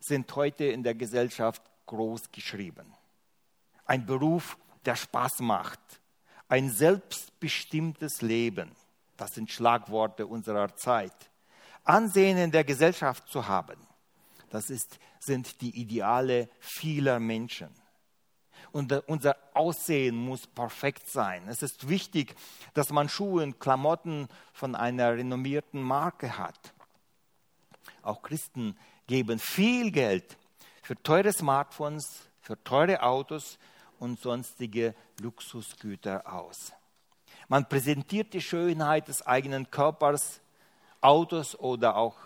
sind 0.01 0.35
heute 0.35 0.65
in 0.65 0.83
der 0.83 0.95
Gesellschaft 0.95 1.63
groß 1.85 2.33
geschrieben. 2.33 2.95
Ein 3.85 4.07
Beruf, 4.07 4.57
der 4.87 4.97
Spaß 4.97 5.41
macht. 5.41 5.81
Ein 6.49 6.71
selbstbestimmtes 6.71 8.23
Leben. 8.23 8.75
Das 9.19 9.35
sind 9.35 9.51
Schlagworte 9.51 10.27
unserer 10.27 10.75
Zeit. 10.75 11.31
Ansehen 11.85 12.39
in 12.39 12.51
der 12.51 12.65
Gesellschaft 12.65 13.29
zu 13.29 13.47
haben. 13.47 13.77
Das 14.49 14.71
ist 14.71 14.99
sind 15.19 15.61
die 15.61 15.79
Ideale 15.81 16.49
vieler 16.61 17.21
Menschen. 17.21 17.69
Und 18.71 18.93
unser 19.09 19.37
Aussehen 19.55 20.17
muss 20.17 20.47
perfekt 20.47 21.09
sein. 21.09 21.49
Es 21.49 21.63
ist 21.63 21.89
wichtig, 21.89 22.35
dass 22.75 22.91
man 22.91 23.09
Schuhe 23.09 23.43
und 23.43 23.61
Klamotten 23.61 24.29
von 24.53 24.75
einer 24.75 25.15
renommierten 25.15 25.83
Marke 25.83 26.37
hat. 26.37 26.75
Auch 28.03 28.23
Christen 28.23 28.77
geben 29.07 29.39
viel 29.39 29.91
Geld 29.91 30.37
für 30.83 31.01
teure 31.03 31.33
Smartphones, 31.33 32.29
für 32.41 32.63
teure 32.63 33.03
Autos 33.03 33.59
und 33.99 34.21
sonstige 34.21 34.95
Luxusgüter 35.21 36.31
aus. 36.31 36.73
Man 37.49 37.67
präsentiert 37.67 38.35
die 38.35 38.43
Schönheit 38.43 39.09
des 39.09 39.27
eigenen 39.27 39.71
Körpers, 39.71 40.41
Autos 41.01 41.59
oder 41.59 41.97
auch 41.97 42.17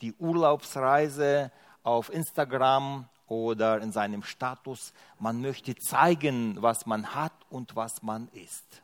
die 0.00 0.14
Urlaubsreise 0.14 1.52
auf 1.82 2.10
Instagram 2.10 3.06
oder 3.26 3.82
in 3.82 3.92
seinem 3.92 4.22
Status. 4.22 4.94
Man 5.18 5.42
möchte 5.42 5.74
zeigen, 5.76 6.62
was 6.62 6.86
man 6.86 7.14
hat 7.14 7.34
und 7.50 7.76
was 7.76 8.02
man 8.02 8.28
ist. 8.28 8.82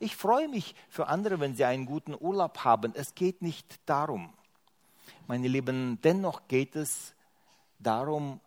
Ich 0.00 0.16
freue 0.16 0.48
mich 0.48 0.74
für 0.88 1.06
andere, 1.06 1.38
wenn 1.38 1.54
sie 1.54 1.64
einen 1.64 1.86
guten 1.86 2.16
Urlaub 2.18 2.64
haben. 2.64 2.92
Es 2.96 3.14
geht 3.14 3.42
nicht 3.42 3.78
darum. 3.86 4.32
Meine 5.28 5.46
Lieben, 5.46 6.00
dennoch 6.02 6.48
geht 6.48 6.74
es 6.74 7.14
darum, 7.78 8.40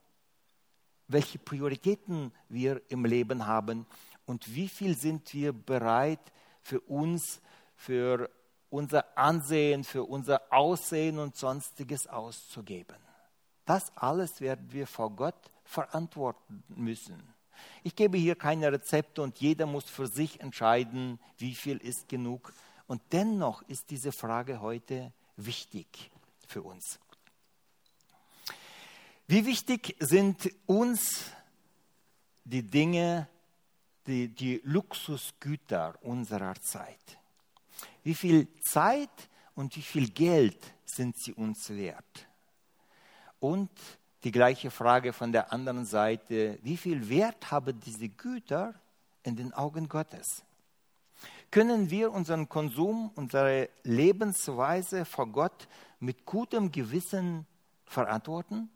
welche 1.07 1.39
Prioritäten 1.39 2.33
wir 2.49 2.81
im 2.89 3.05
Leben 3.05 3.47
haben 3.47 3.85
und 4.25 4.53
wie 4.53 4.67
viel 4.67 4.97
sind 4.97 5.33
wir 5.33 5.53
bereit 5.53 6.19
für 6.65 6.79
uns, 6.81 7.41
für 7.75 8.31
unser 8.71 9.15
Ansehen, 9.15 9.83
für 9.83 10.03
unser 10.03 10.41
Aussehen 10.51 11.19
und 11.19 11.35
sonstiges 11.35 12.07
auszugeben. 12.07 12.97
Das 13.65 13.95
alles 13.95 14.41
werden 14.41 14.71
wir 14.71 14.87
vor 14.87 15.11
Gott 15.11 15.51
verantworten 15.63 16.63
müssen. 16.69 17.21
Ich 17.83 17.95
gebe 17.95 18.17
hier 18.17 18.35
keine 18.35 18.71
Rezepte 18.71 19.21
und 19.21 19.37
jeder 19.37 19.67
muss 19.67 19.85
für 19.85 20.07
sich 20.07 20.39
entscheiden, 20.39 21.19
wie 21.37 21.53
viel 21.53 21.77
ist 21.77 22.09
genug. 22.09 22.51
Und 22.87 23.01
dennoch 23.11 23.61
ist 23.63 23.91
diese 23.91 24.11
Frage 24.11 24.59
heute 24.59 25.13
wichtig 25.37 26.09
für 26.47 26.63
uns. 26.63 26.99
Wie 29.27 29.45
wichtig 29.45 29.95
sind 29.99 30.49
uns 30.65 31.31
die 32.43 32.63
Dinge, 32.63 33.27
die, 34.07 34.27
die 34.27 34.61
Luxusgüter 34.63 35.95
unserer 36.01 36.55
Zeit? 36.55 37.17
Wie 38.03 38.15
viel 38.15 38.47
Zeit 38.61 39.29
und 39.55 39.75
wie 39.75 39.81
viel 39.81 40.09
Geld 40.09 40.59
sind 40.85 41.17
sie 41.17 41.33
uns 41.33 41.69
wert? 41.69 42.27
Und 43.39 43.69
die 44.23 44.31
gleiche 44.31 44.71
Frage 44.71 45.13
von 45.13 45.31
der 45.31 45.53
anderen 45.53 45.85
Seite, 45.85 46.57
wie 46.63 46.77
viel 46.77 47.09
Wert 47.09 47.51
haben 47.51 47.79
diese 47.79 48.09
Güter 48.09 48.73
in 49.23 49.35
den 49.35 49.53
Augen 49.53 49.87
Gottes? 49.87 50.43
Können 51.51 51.89
wir 51.89 52.11
unseren 52.11 52.49
Konsum, 52.49 53.11
unsere 53.15 53.69
Lebensweise 53.83 55.05
vor 55.05 55.27
Gott 55.27 55.67
mit 55.99 56.25
gutem 56.25 56.71
Gewissen 56.71 57.45
verantworten? 57.85 58.69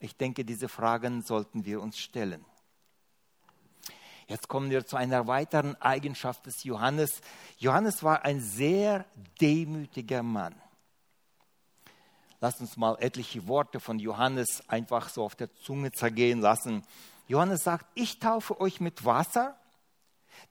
Ich 0.00 0.16
denke, 0.16 0.44
diese 0.44 0.68
Fragen 0.68 1.22
sollten 1.22 1.64
wir 1.64 1.80
uns 1.80 1.98
stellen. 1.98 2.44
Jetzt 4.30 4.46
kommen 4.46 4.70
wir 4.70 4.86
zu 4.86 4.96
einer 4.96 5.26
weiteren 5.26 5.74
Eigenschaft 5.82 6.46
des 6.46 6.62
Johannes. 6.62 7.20
Johannes 7.58 8.04
war 8.04 8.24
ein 8.24 8.40
sehr 8.40 9.04
demütiger 9.40 10.22
Mann. 10.22 10.54
Lasst 12.40 12.60
uns 12.60 12.76
mal 12.76 12.96
etliche 13.00 13.48
Worte 13.48 13.80
von 13.80 13.98
Johannes 13.98 14.62
einfach 14.68 15.08
so 15.08 15.24
auf 15.24 15.34
der 15.34 15.52
Zunge 15.56 15.90
zergehen 15.90 16.40
lassen. 16.40 16.84
Johannes 17.26 17.64
sagt, 17.64 17.86
ich 17.96 18.20
taufe 18.20 18.60
euch 18.60 18.78
mit 18.80 19.04
Wasser. 19.04 19.58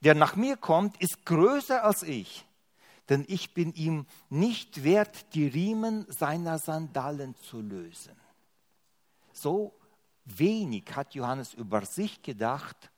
Der 0.02 0.14
nach 0.14 0.36
mir 0.36 0.58
kommt, 0.58 1.00
ist 1.00 1.24
größer 1.24 1.82
als 1.82 2.02
ich, 2.02 2.44
denn 3.08 3.24
ich 3.28 3.54
bin 3.54 3.72
ihm 3.72 4.04
nicht 4.28 4.84
wert, 4.84 5.32
die 5.32 5.46
Riemen 5.46 6.04
seiner 6.10 6.58
Sandalen 6.58 7.34
zu 7.36 7.62
lösen. 7.62 8.14
So 9.32 9.72
wenig 10.26 10.84
hat 10.94 11.14
Johannes 11.14 11.54
über 11.54 11.86
sich 11.86 12.20
gedacht 12.20 12.89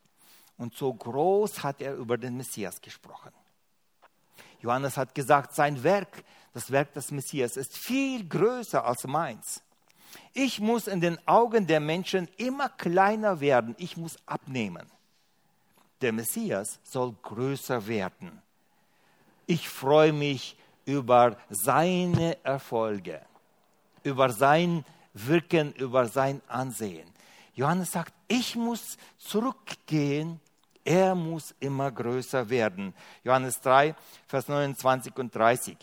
und 0.63 0.75
so 0.77 0.95
groß 0.95 1.65
hat 1.65 1.83
er 1.83 1.97
über 1.97 2.17
den 2.17 2.37
Messias 2.37 2.81
gesprochen. 2.81 3.33
Johannes 4.61 4.97
hat 4.97 5.13
gesagt, 5.13 5.57
sein 5.57 5.83
Werk, 5.83 6.23
das 6.55 6.71
Werk 6.71 6.95
des 6.95 7.11
Messias, 7.11 7.57
ist 7.57 7.77
viel 7.77 8.29
größer 8.29 8.85
als 8.85 9.05
meins. 9.05 9.61
Ich 10.33 10.61
muss 10.61 10.87
in 10.87 11.01
den 11.01 11.19
Augen 11.27 11.67
der 11.67 11.81
Menschen 11.81 12.29
immer 12.37 12.69
kleiner 12.69 13.41
werden. 13.41 13.75
Ich 13.79 13.97
muss 13.97 14.17
abnehmen. 14.25 14.87
Der 16.01 16.13
Messias 16.13 16.79
soll 16.85 17.13
größer 17.23 17.89
werden. 17.89 18.41
Ich 19.47 19.69
freue 19.69 20.13
mich 20.13 20.57
über 20.85 21.37
seine 21.51 22.43
Erfolge, 22.45 23.21
über 24.05 24.31
sein 24.31 24.85
Wirken, 25.13 25.73
über 25.73 26.07
sein 26.07 26.41
Ansehen. 26.47 27.09
Johannes 27.55 27.91
sagt, 27.91 28.15
ich 28.29 28.55
muss 28.55 28.97
zurückgehen 29.19 30.41
er 30.85 31.15
muss 31.15 31.55
immer 31.61 31.91
größer 31.91 32.49
werden. 32.49 32.95
Johannes 33.25 33.61
3, 33.61 33.95
Vers 34.27 34.49
29 34.49 35.17
und 35.17 35.35
30. 35.35 35.77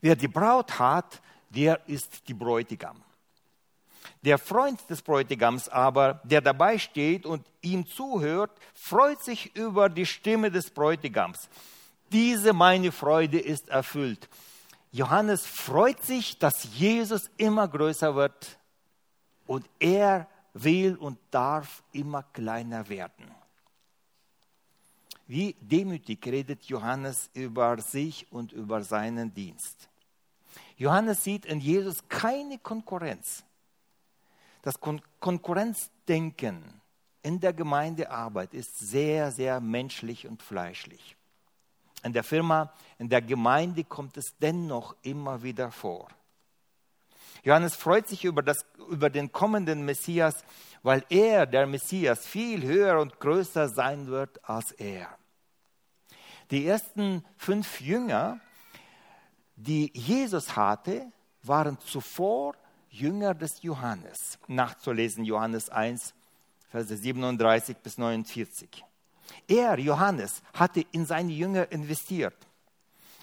Wer 0.00 0.16
die 0.16 0.28
Braut 0.28 0.78
hat, 0.78 1.20
der 1.48 1.80
ist 1.88 2.28
die 2.28 2.34
Bräutigam. 2.34 3.02
Der 4.22 4.38
Freund 4.38 4.78
des 4.90 5.02
Bräutigams 5.02 5.68
aber, 5.68 6.20
der 6.24 6.40
dabei 6.40 6.78
steht 6.78 7.24
und 7.24 7.46
ihm 7.62 7.86
zuhört, 7.86 8.50
freut 8.74 9.22
sich 9.22 9.54
über 9.56 9.88
die 9.88 10.06
Stimme 10.06 10.50
des 10.50 10.70
Bräutigams. 10.70 11.48
Diese 12.12 12.52
meine 12.52 12.92
Freude 12.92 13.38
ist 13.38 13.68
erfüllt. 13.68 14.28
Johannes 14.92 15.46
freut 15.46 16.02
sich, 16.02 16.38
dass 16.38 16.64
Jesus 16.74 17.30
immer 17.36 17.68
größer 17.68 18.14
wird 18.14 18.58
und 19.46 19.64
er 19.78 20.26
will 20.52 20.96
und 20.96 21.18
darf 21.30 21.82
immer 21.92 22.24
kleiner 22.24 22.88
werden. 22.88 23.30
Wie 25.30 25.54
demütig 25.60 26.26
redet 26.26 26.64
Johannes 26.64 27.30
über 27.34 27.80
sich 27.80 28.26
und 28.32 28.50
über 28.50 28.82
seinen 28.82 29.32
Dienst. 29.32 29.88
Johannes 30.76 31.22
sieht 31.22 31.46
in 31.46 31.60
Jesus 31.60 32.08
keine 32.08 32.58
Konkurrenz. 32.58 33.44
Das 34.62 34.80
Kon 34.80 35.00
Konkurrenzdenken 35.20 36.64
in 37.22 37.38
der 37.38 37.52
Gemeindearbeit 37.52 38.54
ist 38.54 38.76
sehr, 38.80 39.30
sehr 39.30 39.60
menschlich 39.60 40.26
und 40.26 40.42
fleischlich. 40.42 41.14
In 42.02 42.12
der 42.12 42.24
Firma, 42.24 42.72
in 42.98 43.08
der 43.08 43.22
Gemeinde 43.22 43.84
kommt 43.84 44.16
es 44.16 44.36
dennoch 44.40 44.96
immer 45.02 45.44
wieder 45.44 45.70
vor. 45.70 46.08
Johannes 47.44 47.76
freut 47.76 48.08
sich 48.08 48.24
über, 48.24 48.42
das, 48.42 48.66
über 48.90 49.08
den 49.10 49.30
kommenden 49.30 49.84
Messias, 49.84 50.42
weil 50.82 51.04
er, 51.08 51.46
der 51.46 51.68
Messias, 51.68 52.26
viel 52.26 52.64
höher 52.64 52.98
und 52.98 53.20
größer 53.20 53.68
sein 53.68 54.08
wird 54.08 54.44
als 54.48 54.72
er. 54.72 55.19
Die 56.50 56.66
ersten 56.66 57.24
fünf 57.36 57.80
Jünger, 57.80 58.40
die 59.56 59.90
Jesus 59.94 60.56
hatte, 60.56 61.12
waren 61.42 61.78
zuvor 61.80 62.54
Jünger 62.90 63.34
des 63.34 63.62
Johannes. 63.62 64.38
Nachzulesen 64.48 65.24
Johannes 65.24 65.68
1, 65.68 66.14
Verse 66.70 66.96
37 66.96 67.76
bis 67.78 67.98
49. 67.98 68.84
Er, 69.48 69.78
Johannes, 69.78 70.42
hatte 70.54 70.84
in 70.92 71.06
seine 71.06 71.32
Jünger 71.32 71.70
investiert. 71.70 72.36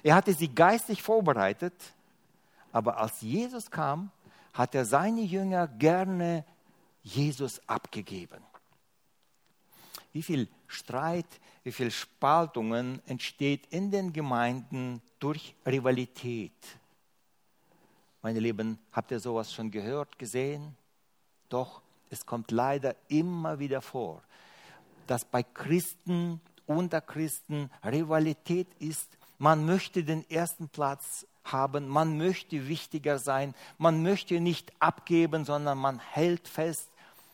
Er 0.03 0.15
hatte 0.15 0.33
sie 0.33 0.53
geistig 0.53 1.01
vorbereitet, 1.01 1.73
aber 2.71 2.97
als 2.97 3.21
Jesus 3.21 3.71
kam, 3.71 4.11
hat 4.53 4.75
er 4.75 4.85
seine 4.85 5.21
Jünger 5.21 5.67
gerne 5.67 6.45
Jesus 7.03 7.61
abgegeben. 7.67 8.43
Wie 10.11 10.23
viel 10.23 10.47
Streit, 10.67 11.27
wie 11.67 11.73
viel 11.73 11.91
Spaltungen 11.91 13.01
entsteht 13.07 13.65
in 13.71 13.91
den 13.91 14.13
Gemeinden 14.13 15.01
durch 15.19 15.53
Rivalität. 15.65 16.53
Meine 18.21 18.39
Lieben, 18.39 18.79
habt 18.93 19.11
ihr 19.11 19.19
sowas 19.19 19.53
schon 19.53 19.69
gehört, 19.69 20.17
gesehen? 20.17 20.77
Doch, 21.49 21.81
es 22.09 22.25
kommt 22.25 22.51
leider 22.51 22.95
immer 23.09 23.59
wieder 23.59 23.81
vor, 23.81 24.23
dass 25.07 25.25
bei 25.25 25.43
Christen, 25.43 26.39
unter 26.67 27.01
Christen 27.01 27.69
Rivalität 27.83 28.69
ist. 28.79 29.17
Man 29.37 29.65
möchte 29.65 30.05
den 30.05 30.23
ersten 30.29 30.69
Platz 30.69 31.27
haben, 31.43 31.89
man 31.89 32.17
möchte 32.17 32.69
wichtiger 32.69 33.19
sein, 33.19 33.53
man 33.77 34.01
möchte 34.01 34.39
nicht 34.39 34.71
abgeben, 34.79 35.43
sondern 35.43 35.79
man 35.79 35.99
hält 35.99 36.47
fest 36.47 36.89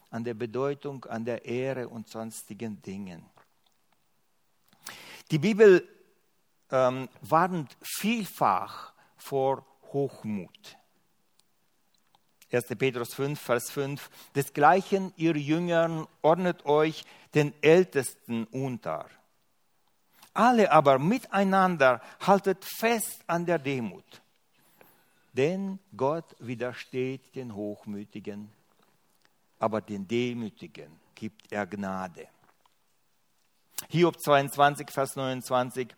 an 0.10 0.24
der 0.24 0.34
Bedeutung, 0.34 1.06
an 1.06 1.24
der 1.24 1.46
Ehre 1.46 1.88
und 1.88 2.08
sonstigen 2.08 2.82
Dingen. 2.82 3.33
Die 5.32 5.40
Bibel 5.40 5.88
ähm, 6.72 7.10
warnt 7.22 7.76
vielfach 7.82 8.94
vor 9.18 9.66
Hochmut. 9.94 10.78
1. 12.52 12.66
Petrus 12.78 13.14
5, 13.16 13.40
Vers 13.40 13.72
5. 13.72 14.10
Desgleichen, 14.36 15.12
ihr 15.16 15.36
Jüngern, 15.36 16.08
ordnet 16.22 16.66
euch 16.66 17.04
den 17.34 17.54
Ältesten 17.62 18.46
unter. 18.46 19.10
Alle 20.34 20.72
aber 20.72 21.00
miteinander 21.00 22.02
haltet 22.20 22.66
fest 22.66 23.24
an 23.28 23.46
der 23.46 23.60
Demut. 23.60 24.22
Denn 25.34 25.80
Gott 25.98 26.36
widersteht 26.40 27.36
den 27.36 27.56
Hochmütigen, 27.56 28.52
aber 29.58 29.82
den 29.82 30.08
Demütigen 30.08 31.00
gibt 31.16 31.52
er 31.52 31.66
Gnade. 31.66 32.28
Hiob 33.90 34.20
22, 34.20 34.90
Vers 34.92 35.16
29. 35.16 35.96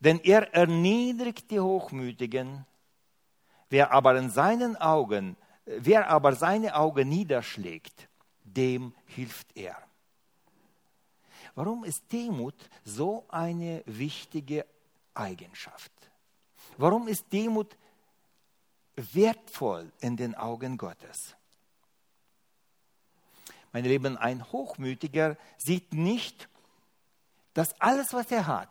Denn 0.00 0.20
er 0.20 0.52
erniedrigt 0.54 1.50
die 1.50 1.60
Hochmütigen, 1.60 2.66
wer 3.70 3.92
aber 3.92 4.16
in 4.16 4.30
seinen 4.30 4.76
Augen, 4.76 5.36
wer 5.64 6.08
aber 6.08 6.34
seine 6.34 6.74
Augen 6.74 7.08
niederschlägt, 7.08 8.08
dem 8.42 8.94
hilft 9.06 9.56
er. 9.56 9.76
Warum 11.54 11.84
ist 11.84 12.12
Demut 12.12 12.54
so 12.84 13.24
eine 13.28 13.82
wichtige 13.86 14.64
Eigenschaft? 15.14 15.92
Warum 16.76 17.08
ist 17.08 17.32
Demut 17.32 17.76
wertvoll 18.94 19.90
in 20.00 20.16
den 20.16 20.34
Augen 20.34 20.78
Gottes? 20.78 21.34
Meine 23.72 23.88
Lieben, 23.88 24.16
ein 24.16 24.50
Hochmütiger 24.50 25.36
sieht 25.56 25.92
nicht, 25.92 26.48
dass 27.58 27.74
alles, 27.80 28.12
was 28.12 28.30
er 28.30 28.46
hat, 28.46 28.70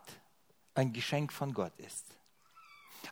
ein 0.74 0.94
Geschenk 0.94 1.30
von 1.30 1.52
Gott 1.52 1.78
ist. 1.78 2.06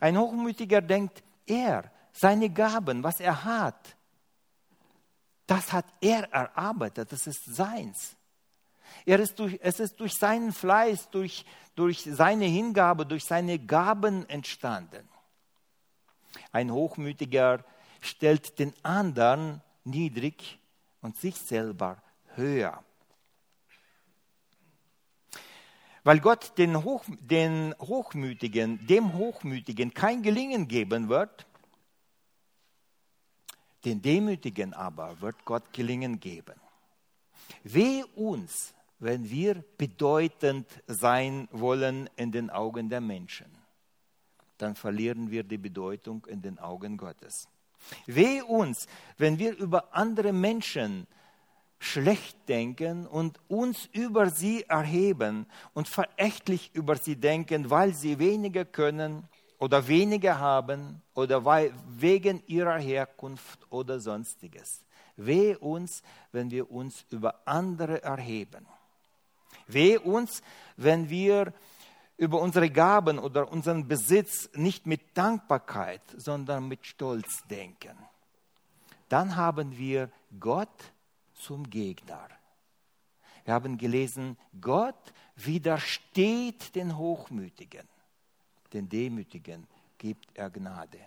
Ein 0.00 0.16
Hochmütiger 0.16 0.80
denkt, 0.80 1.22
er, 1.44 1.92
seine 2.14 2.48
Gaben, 2.48 3.02
was 3.02 3.20
er 3.20 3.44
hat, 3.44 3.94
das 5.46 5.74
hat 5.74 5.84
er 6.00 6.32
erarbeitet, 6.32 7.12
das 7.12 7.26
ist 7.26 7.44
seins. 7.44 8.16
Er 9.04 9.20
ist 9.20 9.38
durch, 9.38 9.58
es 9.62 9.78
ist 9.78 10.00
durch 10.00 10.14
seinen 10.14 10.54
Fleiß, 10.54 11.10
durch, 11.10 11.44
durch 11.74 12.04
seine 12.04 12.46
Hingabe, 12.46 13.04
durch 13.04 13.26
seine 13.26 13.58
Gaben 13.58 14.26
entstanden. 14.30 15.06
Ein 16.52 16.72
Hochmütiger 16.72 17.62
stellt 18.00 18.58
den 18.58 18.72
anderen 18.82 19.60
niedrig 19.84 20.58
und 21.02 21.18
sich 21.18 21.36
selber 21.36 22.02
höher. 22.34 22.82
Weil 26.06 26.20
Gott 26.20 26.56
den, 26.56 26.84
Hoch, 26.84 27.04
den 27.18 27.74
Hochmütigen, 27.80 28.86
dem 28.86 29.14
Hochmütigen 29.14 29.92
kein 29.92 30.22
Gelingen 30.22 30.68
geben 30.68 31.08
wird, 31.08 31.48
den 33.84 34.00
Demütigen 34.00 34.72
aber 34.72 35.20
wird 35.20 35.44
Gott 35.44 35.72
Gelingen 35.72 36.20
geben. 36.20 36.54
Weh 37.64 38.04
uns, 38.14 38.72
wenn 39.00 39.28
wir 39.28 39.64
bedeutend 39.76 40.68
sein 40.86 41.48
wollen 41.50 42.08
in 42.14 42.30
den 42.30 42.50
Augen 42.50 42.88
der 42.88 43.00
Menschen, 43.00 43.50
dann 44.58 44.76
verlieren 44.76 45.32
wir 45.32 45.42
die 45.42 45.58
Bedeutung 45.58 46.24
in 46.26 46.40
den 46.40 46.60
Augen 46.60 46.98
Gottes. 46.98 47.48
Weh 48.06 48.42
uns, 48.42 48.86
wenn 49.18 49.40
wir 49.40 49.56
über 49.56 49.92
andere 49.92 50.32
Menschen 50.32 51.08
schlecht 51.92 52.48
denken 52.48 53.06
und 53.06 53.38
uns 53.48 53.88
über 53.92 54.30
sie 54.30 54.64
erheben 54.64 55.46
und 55.72 55.88
verächtlich 55.88 56.70
über 56.74 56.96
sie 56.96 57.16
denken, 57.16 57.70
weil 57.70 57.94
sie 57.94 58.18
weniger 58.18 58.64
können 58.64 59.28
oder 59.58 59.86
weniger 59.86 60.38
haben 60.38 61.02
oder 61.14 61.44
weil, 61.44 61.72
wegen 61.88 62.42
ihrer 62.46 62.78
Herkunft 62.78 63.60
oder 63.70 64.00
sonstiges. 64.00 64.84
Weh 65.16 65.54
uns, 65.56 66.02
wenn 66.32 66.50
wir 66.50 66.70
uns 66.70 67.06
über 67.10 67.46
andere 67.46 68.02
erheben. 68.02 68.66
Weh 69.66 69.96
uns, 69.96 70.42
wenn 70.76 71.08
wir 71.08 71.52
über 72.18 72.40
unsere 72.40 72.70
Gaben 72.70 73.18
oder 73.18 73.50
unseren 73.50 73.86
Besitz 73.86 74.50
nicht 74.54 74.86
mit 74.86 75.16
Dankbarkeit, 75.16 76.02
sondern 76.16 76.68
mit 76.68 76.86
Stolz 76.86 77.46
denken. 77.48 77.96
Dann 79.08 79.36
haben 79.36 79.78
wir 79.78 80.10
Gott 80.40 80.92
zum 81.36 81.68
Gegner. 81.70 82.28
Wir 83.44 83.54
haben 83.54 83.78
gelesen, 83.78 84.36
Gott 84.60 85.12
widersteht 85.36 86.74
den 86.74 86.96
Hochmütigen, 86.96 87.86
den 88.72 88.88
Demütigen 88.88 89.66
gibt 89.98 90.36
er 90.36 90.50
Gnade. 90.50 90.98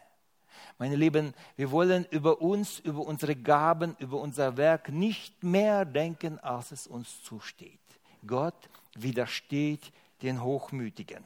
Meine 0.78 0.96
Lieben, 0.96 1.34
wir 1.56 1.72
wollen 1.72 2.06
über 2.12 2.42
uns, 2.42 2.80
über 2.80 3.02
unsere 3.02 3.36
Gaben, 3.36 3.96
über 4.00 4.20
unser 4.20 4.56
Werk 4.58 4.90
nicht 4.90 5.44
mehr 5.44 5.86
denken, 5.86 6.40
als 6.40 6.72
es 6.72 6.88
uns 6.88 7.22
zusteht. 7.24 7.80
Gott 8.26 8.70
widersteht 8.96 9.92
den 10.22 10.44
Hochmütigen. 10.44 11.24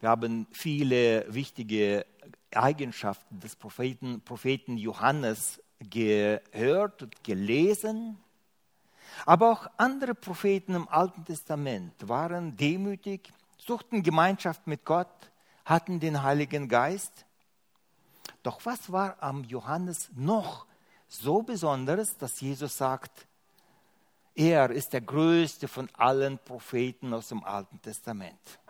Wir 0.00 0.10
haben 0.10 0.46
viele 0.52 1.32
wichtige 1.32 2.06
Eigenschaften 2.54 3.40
des 3.40 3.56
Propheten, 3.56 4.20
Propheten 4.20 4.76
Johannes 4.76 5.62
gehört 5.80 7.02
und 7.02 7.24
gelesen. 7.24 8.18
Aber 9.24 9.52
auch 9.52 9.66
andere 9.76 10.14
Propheten 10.14 10.74
im 10.74 10.88
Alten 10.88 11.24
Testament 11.24 12.08
waren 12.08 12.56
demütig, 12.56 13.32
suchten 13.58 14.02
Gemeinschaft 14.02 14.66
mit 14.66 14.84
Gott, 14.84 15.30
hatten 15.64 16.00
den 16.00 16.22
Heiligen 16.22 16.68
Geist. 16.68 17.24
Doch 18.42 18.60
was 18.64 18.92
war 18.92 19.16
am 19.20 19.44
Johannes 19.44 20.10
noch 20.14 20.66
so 21.08 21.42
Besonderes, 21.42 22.16
dass 22.16 22.40
Jesus 22.40 22.76
sagt, 22.76 23.26
er 24.34 24.70
ist 24.70 24.92
der 24.92 25.00
größte 25.00 25.66
von 25.66 25.88
allen 25.94 26.38
Propheten 26.38 27.14
aus 27.14 27.28
dem 27.28 27.42
Alten 27.42 27.80
Testament. 27.80 28.60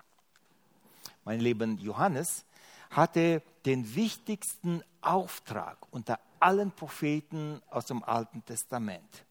Mein 1.25 1.41
lieber 1.41 1.67
Johannes 1.67 2.46
hatte 2.91 3.43
den 3.65 3.95
wichtigsten 3.95 4.83
Auftrag 5.01 5.79
unter 5.91 6.19
allen 6.41 6.71
Propheten 6.71 7.61
aus 7.71 7.87
dem 7.87 8.03
Alten 8.05 8.45
Testament. 8.45 9.25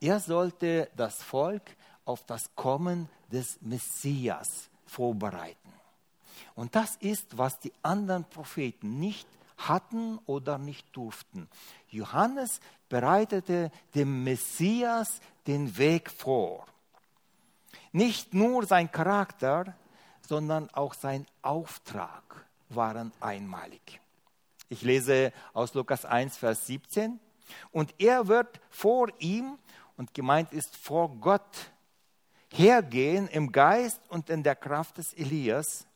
Er 0.00 0.18
sollte 0.18 0.90
das 0.96 1.22
Volk 1.22 1.62
auf 2.04 2.24
das 2.24 2.54
Kommen 2.54 3.08
des 3.30 3.60
Messias 3.60 4.70
vorbereiten. 4.86 5.72
Und 6.54 6.74
das 6.74 6.96
ist, 6.96 7.38
was 7.38 7.60
die 7.60 7.72
anderen 7.82 8.24
Propheten 8.24 8.98
nicht 8.98 9.28
hatten 9.56 10.18
oder 10.26 10.58
nicht 10.58 10.86
durften. 10.96 11.48
Johannes 11.88 12.60
bereitete 12.88 13.70
dem 13.94 14.24
Messias 14.24 15.20
den 15.46 15.76
Weg 15.76 16.10
vor. 16.10 16.66
Nicht 17.92 18.34
nur 18.34 18.66
sein 18.66 18.90
Charakter, 18.90 19.76
sondern 20.26 20.70
auch 20.70 20.94
sein 20.94 21.26
Auftrag 21.42 22.49
waren 22.74 23.12
einmalig. 23.20 24.00
Ich 24.68 24.82
lese 24.82 25.32
aus 25.52 25.74
Lukas 25.74 26.04
1, 26.04 26.36
Vers 26.36 26.66
17. 26.66 27.18
Und 27.72 27.94
er 27.98 28.28
wird 28.28 28.60
vor 28.70 29.08
ihm, 29.18 29.58
und 29.96 30.14
gemeint 30.14 30.52
ist 30.52 30.76
vor 30.76 31.10
Gott, 31.16 31.70
hergehen 32.52 33.28
im 33.28 33.52
Geist 33.52 34.00
und 34.08 34.30
in 34.30 34.42
der 34.42 34.56
Kraft 34.56 34.98
des 34.98 35.12
Elias, 35.14 35.86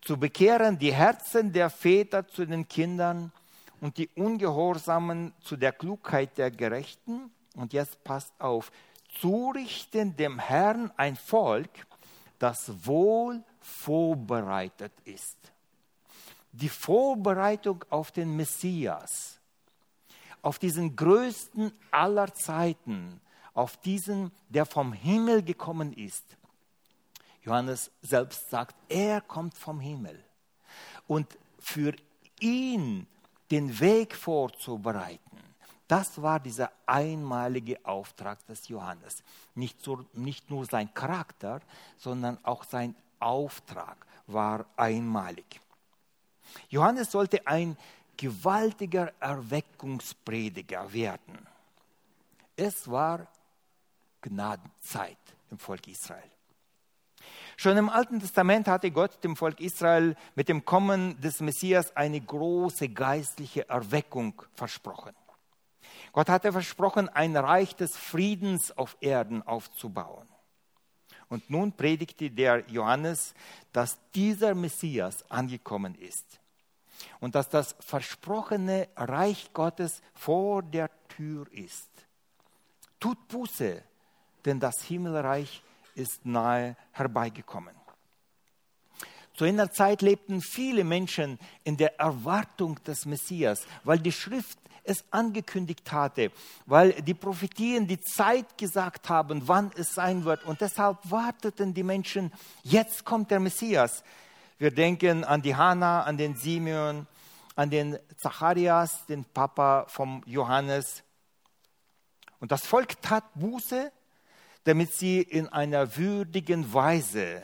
zu 0.00 0.16
bekehren 0.16 0.78
die 0.78 0.92
Herzen 0.92 1.52
der 1.52 1.70
Väter 1.70 2.26
zu 2.26 2.46
den 2.46 2.66
Kindern 2.68 3.32
und 3.80 3.98
die 3.98 4.08
Ungehorsamen 4.14 5.32
zu 5.40 5.56
der 5.56 5.72
Klugheit 5.72 6.38
der 6.38 6.50
Gerechten. 6.50 7.30
Und 7.54 7.72
jetzt 7.72 8.02
passt 8.04 8.32
auf, 8.38 8.70
zurichten 9.20 10.16
dem 10.16 10.38
Herrn 10.38 10.90
ein 10.96 11.16
Volk, 11.16 11.86
das 12.38 12.86
wohl 12.86 13.42
vorbereitet 13.60 14.92
ist. 15.04 15.36
Die 16.56 16.68
Vorbereitung 16.70 17.84
auf 17.90 18.12
den 18.12 18.34
Messias, 18.34 19.38
auf 20.40 20.58
diesen 20.58 20.96
größten 20.96 21.70
aller 21.90 22.32
Zeiten, 22.32 23.20
auf 23.52 23.76
diesen, 23.76 24.32
der 24.48 24.64
vom 24.64 24.92
Himmel 24.92 25.42
gekommen 25.42 25.92
ist. 25.92 26.24
Johannes 27.42 27.90
selbst 28.00 28.48
sagt, 28.48 28.74
er 28.88 29.20
kommt 29.20 29.56
vom 29.56 29.80
Himmel. 29.80 30.22
Und 31.06 31.38
für 31.58 31.94
ihn 32.40 33.06
den 33.50 33.78
Weg 33.78 34.14
vorzubereiten. 34.14 35.20
Das 35.88 36.20
war 36.20 36.40
dieser 36.40 36.72
einmalige 36.86 37.78
Auftrag 37.84 38.44
des 38.46 38.66
Johannes. 38.68 39.22
Nicht, 39.54 39.82
so, 39.82 40.04
nicht 40.14 40.50
nur 40.50 40.64
sein 40.64 40.92
Charakter, 40.94 41.60
sondern 41.96 42.38
auch 42.44 42.64
sein 42.64 42.96
Auftrag 43.20 44.04
war 44.26 44.66
einmalig. 44.76 45.60
Johannes 46.68 47.10
sollte 47.10 47.46
ein 47.46 47.76
gewaltiger 48.16 49.12
Erweckungsprediger 49.20 50.92
werden. 50.92 51.46
Es 52.56 52.90
war 52.90 53.26
Gnadenzeit 54.22 55.18
im 55.50 55.58
Volk 55.58 55.86
Israel. 55.86 56.30
Schon 57.56 57.76
im 57.76 57.88
Alten 57.88 58.20
Testament 58.20 58.68
hatte 58.68 58.90
Gott 58.90 59.22
dem 59.24 59.36
Volk 59.36 59.60
Israel 59.60 60.16
mit 60.34 60.48
dem 60.48 60.64
Kommen 60.64 61.20
des 61.20 61.40
Messias 61.40 61.94
eine 61.96 62.20
große 62.20 62.88
geistliche 62.90 63.68
Erweckung 63.68 64.42
versprochen. 64.54 65.14
Gott 66.12 66.28
hatte 66.28 66.52
versprochen, 66.52 67.08
ein 67.08 67.36
Reich 67.36 67.74
des 67.76 67.96
Friedens 67.96 68.76
auf 68.76 68.96
Erden 69.00 69.42
aufzubauen. 69.42 70.26
Und 71.28 71.50
nun 71.50 71.72
predigte 71.72 72.30
der 72.30 72.64
Johannes, 72.68 73.34
dass 73.72 73.98
dieser 74.14 74.54
Messias 74.54 75.28
angekommen 75.30 75.94
ist. 75.96 76.40
und 77.20 77.34
dass 77.34 77.48
das 77.48 77.76
versprochene 77.80 78.88
Reich 78.96 79.52
Gottes 79.52 80.02
vor 80.14 80.62
der 80.62 80.90
Tür 81.08 81.46
ist. 81.52 81.90
Tut 83.00 83.28
Buße, 83.28 83.82
denn 84.44 84.60
das 84.60 84.82
Himmelreich 84.82 85.62
ist 85.94 86.24
nahe 86.24 86.76
herbeigekommen. 86.92 87.74
Zu 89.34 89.44
einer 89.44 89.70
Zeit 89.70 90.00
lebten 90.00 90.40
viele 90.40 90.84
Menschen 90.84 91.38
in 91.64 91.76
der 91.76 92.00
Erwartung 92.00 92.82
des 92.84 93.04
Messias, 93.04 93.66
weil 93.84 93.98
die 93.98 94.12
Schrift 94.12 94.58
es 94.86 95.04
angekündigt 95.10 95.90
hatte, 95.92 96.30
weil 96.66 96.92
die 97.02 97.14
Prophetien 97.14 97.86
die 97.86 98.00
Zeit 98.00 98.56
gesagt 98.56 99.08
haben, 99.08 99.46
wann 99.46 99.70
es 99.76 99.94
sein 99.94 100.24
wird. 100.24 100.44
Und 100.44 100.60
deshalb 100.60 100.98
warteten 101.10 101.74
die 101.74 101.82
Menschen, 101.82 102.32
jetzt 102.62 103.04
kommt 103.04 103.30
der 103.30 103.40
Messias. 103.40 104.02
Wir 104.58 104.70
denken 104.70 105.24
an 105.24 105.42
die 105.42 105.54
Hanna, 105.54 106.02
an 106.04 106.16
den 106.16 106.36
Simeon, 106.36 107.06
an 107.54 107.70
den 107.70 107.98
Zacharias, 108.16 109.06
den 109.06 109.24
Papa 109.24 109.86
vom 109.88 110.22
Johannes. 110.26 111.02
Und 112.40 112.52
das 112.52 112.66
Volk 112.66 113.00
tat 113.02 113.24
Buße, 113.34 113.92
damit 114.64 114.92
sie 114.92 115.20
in 115.20 115.48
einer 115.48 115.96
würdigen 115.96 116.72
Weise 116.72 117.42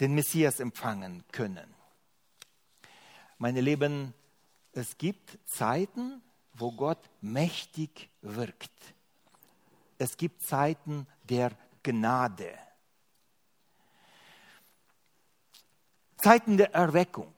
den 0.00 0.14
Messias 0.14 0.60
empfangen 0.60 1.24
können. 1.30 1.74
Meine 3.38 3.60
Lieben, 3.60 4.14
es 4.72 4.96
gibt 4.98 5.38
Zeiten, 5.44 6.22
wo 6.54 6.72
Gott 6.72 7.10
mächtig 7.20 8.08
wirkt. 8.22 8.72
Es 9.98 10.16
gibt 10.16 10.42
Zeiten 10.42 11.06
der 11.22 11.52
Gnade. 11.82 12.50
Zeiten 16.18 16.56
der 16.56 16.74
Erweckung. 16.74 17.34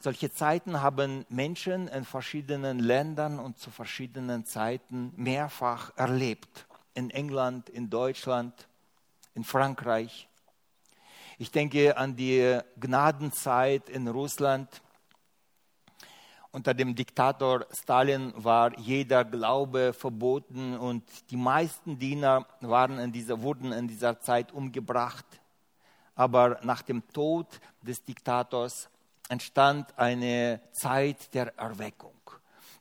Solche 0.00 0.32
Zeiten 0.32 0.80
haben 0.80 1.26
Menschen 1.28 1.88
in 1.88 2.04
verschiedenen 2.04 2.78
Ländern 2.78 3.38
und 3.38 3.58
zu 3.58 3.70
verschiedenen 3.70 4.44
Zeiten 4.44 5.12
mehrfach 5.16 5.92
erlebt. 5.96 6.66
In 6.94 7.10
England, 7.10 7.68
in 7.68 7.90
Deutschland, 7.90 8.68
in 9.34 9.44
Frankreich. 9.44 10.28
Ich 11.38 11.50
denke 11.50 11.96
an 11.98 12.16
die 12.16 12.58
Gnadenzeit 12.80 13.90
in 13.90 14.08
Russland. 14.08 14.80
Unter 16.56 16.72
dem 16.72 16.94
Diktator 16.94 17.66
Stalin 17.70 18.32
war 18.34 18.78
jeder 18.78 19.26
Glaube 19.26 19.92
verboten 19.92 20.74
und 20.74 21.04
die 21.30 21.36
meisten 21.36 21.98
Diener 21.98 22.46
waren 22.62 22.98
in 22.98 23.12
dieser, 23.12 23.42
wurden 23.42 23.72
in 23.72 23.86
dieser 23.86 24.20
Zeit 24.20 24.52
umgebracht. 24.52 25.26
Aber 26.14 26.58
nach 26.62 26.80
dem 26.80 27.06
Tod 27.08 27.60
des 27.82 28.02
Diktators 28.02 28.88
entstand 29.28 29.92
eine 29.98 30.62
Zeit 30.72 31.34
der 31.34 31.54
Erweckung. 31.58 32.18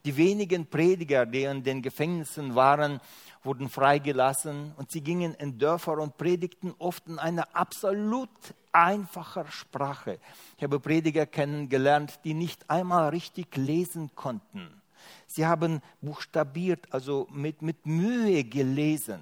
Die 0.06 0.16
wenigen 0.16 0.68
Prediger, 0.68 1.26
die 1.26 1.44
in 1.44 1.62
den 1.62 1.82
Gefängnissen 1.82 2.56
waren, 2.56 3.02
wurden 3.44 3.68
freigelassen 3.68 4.72
und 4.78 4.90
sie 4.90 5.02
gingen 5.02 5.34
in 5.34 5.58
Dörfer 5.58 5.98
und 5.98 6.16
predigten 6.16 6.74
oft 6.80 7.08
in 7.08 7.20
einer 7.20 7.54
absolut 7.54 8.30
einfacher 8.76 9.46
Sprache. 9.50 10.20
Ich 10.58 10.64
habe 10.64 10.80
Prediger 10.80 11.26
kennengelernt, 11.26 12.20
die 12.26 12.34
nicht 12.34 12.70
einmal 12.70 13.10
richtig 13.10 13.56
lesen 13.56 14.12
konnten. 14.16 14.82
Sie 15.28 15.46
haben 15.46 15.82
buchstabiert, 16.02 16.86
also 16.92 17.28
mit, 17.32 17.62
mit 17.62 17.86
Mühe 17.86 18.44
gelesen. 18.44 19.22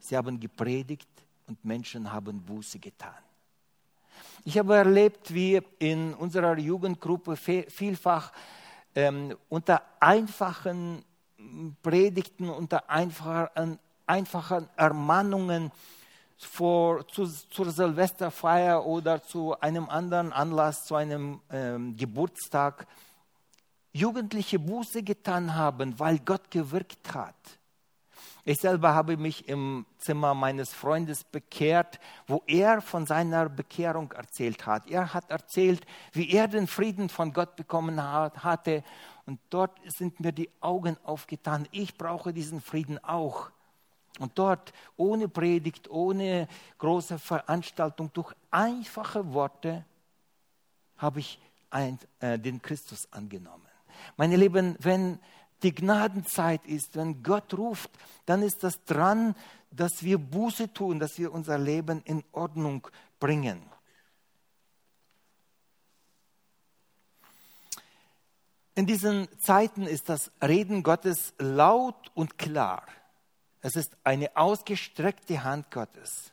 Sie 0.00 0.16
haben 0.16 0.40
gepredigt 0.40 1.08
und 1.46 1.64
Menschen 1.64 2.12
haben 2.12 2.42
Buße 2.42 2.78
getan. 2.80 3.14
Ich 4.44 4.58
habe 4.58 4.74
erlebt, 4.76 5.32
wie 5.32 5.60
in 5.78 6.14
unserer 6.14 6.58
Jugendgruppe 6.58 7.36
vielfach 7.36 8.32
ähm, 8.94 9.36
unter 9.48 9.82
einfachen 10.00 11.04
Predigten, 11.82 12.48
unter 12.48 12.88
einfachen, 12.90 13.78
einfachen 14.06 14.68
Ermahnungen 14.76 15.70
vor, 16.36 17.06
zu, 17.08 17.26
zur 17.26 17.70
Silvesterfeier 17.70 18.84
oder 18.84 19.22
zu 19.22 19.58
einem 19.60 19.88
anderen 19.88 20.32
Anlass, 20.32 20.84
zu 20.84 20.94
einem 20.94 21.40
ähm, 21.50 21.96
Geburtstag, 21.96 22.86
Jugendliche 23.92 24.58
Buße 24.58 25.02
getan 25.02 25.54
haben, 25.54 25.98
weil 25.98 26.18
Gott 26.18 26.50
gewirkt 26.50 27.14
hat. 27.14 27.34
Ich 28.44 28.58
selber 28.58 28.94
habe 28.94 29.16
mich 29.16 29.48
im 29.48 29.86
Zimmer 29.98 30.34
meines 30.34 30.72
Freundes 30.72 31.24
bekehrt, 31.24 31.98
wo 32.28 32.42
er 32.46 32.80
von 32.80 33.06
seiner 33.06 33.48
Bekehrung 33.48 34.12
erzählt 34.12 34.66
hat. 34.66 34.88
Er 34.88 35.14
hat 35.14 35.30
erzählt, 35.30 35.84
wie 36.12 36.30
er 36.30 36.46
den 36.46 36.68
Frieden 36.68 37.08
von 37.08 37.32
Gott 37.32 37.56
bekommen 37.56 38.00
hat, 38.00 38.44
hatte. 38.44 38.84
Und 39.24 39.40
dort 39.50 39.72
sind 39.86 40.20
mir 40.20 40.30
die 40.30 40.50
Augen 40.60 40.96
aufgetan. 41.02 41.66
Ich 41.72 41.98
brauche 41.98 42.32
diesen 42.32 42.60
Frieden 42.60 43.02
auch. 43.02 43.50
Und 44.18 44.38
dort, 44.38 44.72
ohne 44.96 45.28
Predigt, 45.28 45.90
ohne 45.90 46.48
große 46.78 47.18
Veranstaltung, 47.18 48.10
durch 48.12 48.32
einfache 48.50 49.32
Worte, 49.32 49.84
habe 50.96 51.20
ich 51.20 51.38
ein, 51.70 51.98
äh, 52.20 52.38
den 52.38 52.62
Christus 52.62 53.08
angenommen. 53.12 53.66
Meine 54.16 54.36
Lieben, 54.36 54.76
wenn 54.80 55.18
die 55.62 55.74
Gnadenzeit 55.74 56.66
ist, 56.66 56.96
wenn 56.96 57.22
Gott 57.22 57.54
ruft, 57.54 57.90
dann 58.26 58.42
ist 58.42 58.62
das 58.62 58.84
dran, 58.84 59.34
dass 59.70 60.02
wir 60.02 60.18
Buße 60.18 60.72
tun, 60.72 60.98
dass 60.98 61.18
wir 61.18 61.32
unser 61.32 61.58
Leben 61.58 62.02
in 62.04 62.22
Ordnung 62.32 62.86
bringen. 63.18 63.62
In 68.74 68.86
diesen 68.86 69.26
Zeiten 69.38 69.84
ist 69.84 70.10
das 70.10 70.30
Reden 70.42 70.82
Gottes 70.82 71.32
laut 71.38 72.10
und 72.14 72.36
klar. 72.36 72.84
Es 73.66 73.74
ist 73.74 73.96
eine 74.04 74.30
ausgestreckte 74.36 75.42
Hand 75.42 75.72
Gottes. 75.72 76.30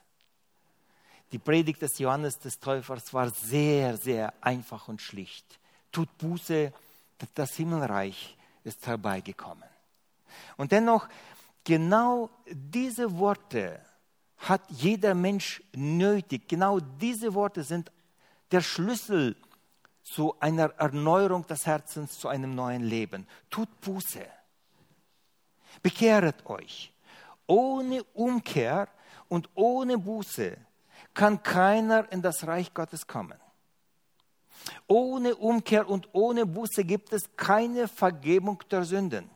Die 1.31 1.39
Predigt 1.39 1.81
des 1.81 1.97
Johannes 1.97 2.37
des 2.37 2.59
Täufers 2.59 3.11
war 3.11 3.31
sehr, 3.31 3.97
sehr 3.97 4.35
einfach 4.39 4.87
und 4.87 5.01
schlicht. 5.01 5.59
Tut 5.91 6.15
Buße, 6.19 6.71
das 7.33 7.55
Himmelreich 7.55 8.37
ist 8.63 8.85
herbeigekommen. 8.85 9.67
Und 10.57 10.71
dennoch, 10.71 11.09
genau 11.63 12.29
diese 12.51 13.17
Worte 13.17 13.83
hat 14.37 14.61
jeder 14.69 15.15
Mensch 15.15 15.63
nötig. 15.73 16.47
Genau 16.47 16.79
diese 16.79 17.33
Worte 17.33 17.63
sind 17.63 17.91
der 18.51 18.61
Schlüssel 18.61 19.35
zu 20.03 20.39
einer 20.39 20.65
Erneuerung 20.77 21.47
des 21.47 21.65
Herzens, 21.65 22.19
zu 22.19 22.27
einem 22.27 22.53
neuen 22.53 22.83
Leben. 22.83 23.25
Tut 23.49 23.81
Buße. 23.81 24.23
Bekehret 25.81 26.45
euch. 26.45 26.92
Ohne 27.47 28.03
Umkehr 28.13 28.87
und 29.29 29.49
ohne 29.55 29.97
Buße 29.97 30.57
kann 31.13 31.43
keiner 31.43 32.11
in 32.11 32.21
das 32.21 32.47
Reich 32.47 32.73
Gottes 32.73 33.07
kommen. 33.07 33.39
Ohne 34.87 35.35
Umkehr 35.35 35.89
und 35.89 36.09
ohne 36.13 36.45
Buße 36.45 36.85
gibt 36.85 37.11
es 37.13 37.35
keine 37.35 37.87
Vergebung 37.87 38.63
der 38.69 38.83
Sünden. 38.83 39.29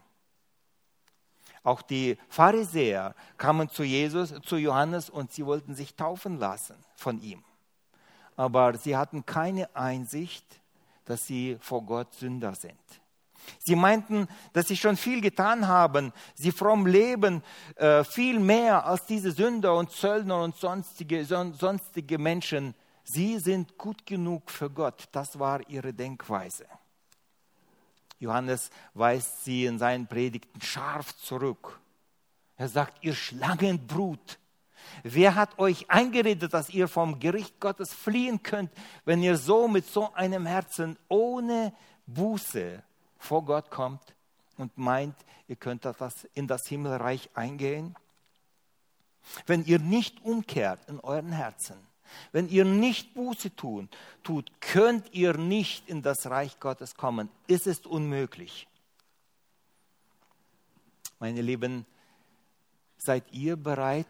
Auch 1.63 1.81
die 1.81 2.17
Pharisäer 2.29 3.13
kamen 3.37 3.69
zu 3.69 3.83
Jesus, 3.83 4.33
zu 4.45 4.55
Johannes 4.55 5.09
und 5.09 5.33
sie 5.33 5.45
wollten 5.45 5.75
sich 5.75 5.95
taufen 5.95 6.37
lassen 6.37 6.77
von 6.95 7.21
ihm. 7.21 7.43
Aber 8.37 8.77
sie 8.77 8.95
hatten 8.95 9.25
keine 9.25 9.75
Einsicht, 9.75 10.45
dass 11.03 11.25
sie 11.25 11.57
vor 11.59 11.83
Gott 11.83 12.13
Sünder 12.13 12.55
sind. 12.55 12.79
Sie 13.59 13.75
meinten, 13.75 14.27
dass 14.53 14.67
sie 14.67 14.77
schon 14.77 14.97
viel 14.97 15.21
getan 15.21 15.67
haben, 15.67 16.13
sie 16.35 16.51
fromm 16.51 16.85
leben, 16.85 17.43
äh, 17.75 18.03
viel 18.03 18.39
mehr 18.39 18.85
als 18.85 19.05
diese 19.05 19.31
Sünder 19.31 19.75
und 19.75 19.91
Zöllner 19.91 20.41
und 20.41 20.55
sonstige, 20.55 21.25
sonstige 21.25 22.17
Menschen 22.17 22.73
Sie 23.09 23.39
sind 23.39 23.77
gut 23.77 24.05
genug 24.05 24.51
für 24.51 24.69
Gott. 24.69 25.07
Das 25.13 25.39
war 25.39 25.67
ihre 25.69 25.93
Denkweise. 25.93 26.65
Johannes 28.19 28.69
weist 28.93 29.45
sie 29.45 29.65
in 29.65 29.79
seinen 29.79 30.07
Predigten 30.07 30.59
scharf 30.61 31.15
zurück. 31.15 31.79
Er 32.57 32.67
sagt, 32.67 33.01
ihr 33.05 33.15
Schlangenbrut, 33.15 34.39
wer 35.03 35.35
hat 35.35 35.57
euch 35.57 35.89
eingeredet, 35.89 36.53
dass 36.53 36.69
ihr 36.69 36.89
vom 36.89 37.17
Gericht 37.19 37.61
Gottes 37.61 37.93
fliehen 37.93 38.43
könnt, 38.43 38.71
wenn 39.05 39.23
ihr 39.23 39.37
so 39.37 39.69
mit 39.69 39.85
so 39.85 40.13
einem 40.13 40.45
Herzen 40.45 40.97
ohne 41.07 41.73
Buße 42.07 42.83
vor 43.27 43.43
Gott 43.43 43.69
kommt 43.69 44.15
und 44.57 44.77
meint, 44.77 45.15
ihr 45.47 45.57
könnt 45.57 45.85
in 46.33 46.47
das 46.47 46.67
Himmelreich 46.67 47.29
eingehen? 47.33 47.95
Wenn 49.45 49.65
ihr 49.65 49.79
nicht 49.79 50.23
umkehrt 50.23 50.87
in 50.87 51.01
euren 51.01 51.33
Herzen, 51.33 51.75
wenn 52.31 52.47
ihr 52.47 52.63
nicht 52.63 53.13
Buße 53.13 53.53
tun, 53.55 53.89
tut, 54.23 54.49
könnt 54.61 55.13
ihr 55.13 55.37
nicht 55.37 55.89
in 55.89 56.01
das 56.01 56.29
Reich 56.29 56.57
Gottes 56.61 56.95
kommen. 56.95 57.29
Es 57.49 57.67
ist 57.67 57.85
unmöglich. 57.85 58.65
Meine 61.19 61.41
Lieben, 61.41 61.85
seid 62.97 63.25
ihr 63.33 63.57
bereit, 63.57 64.07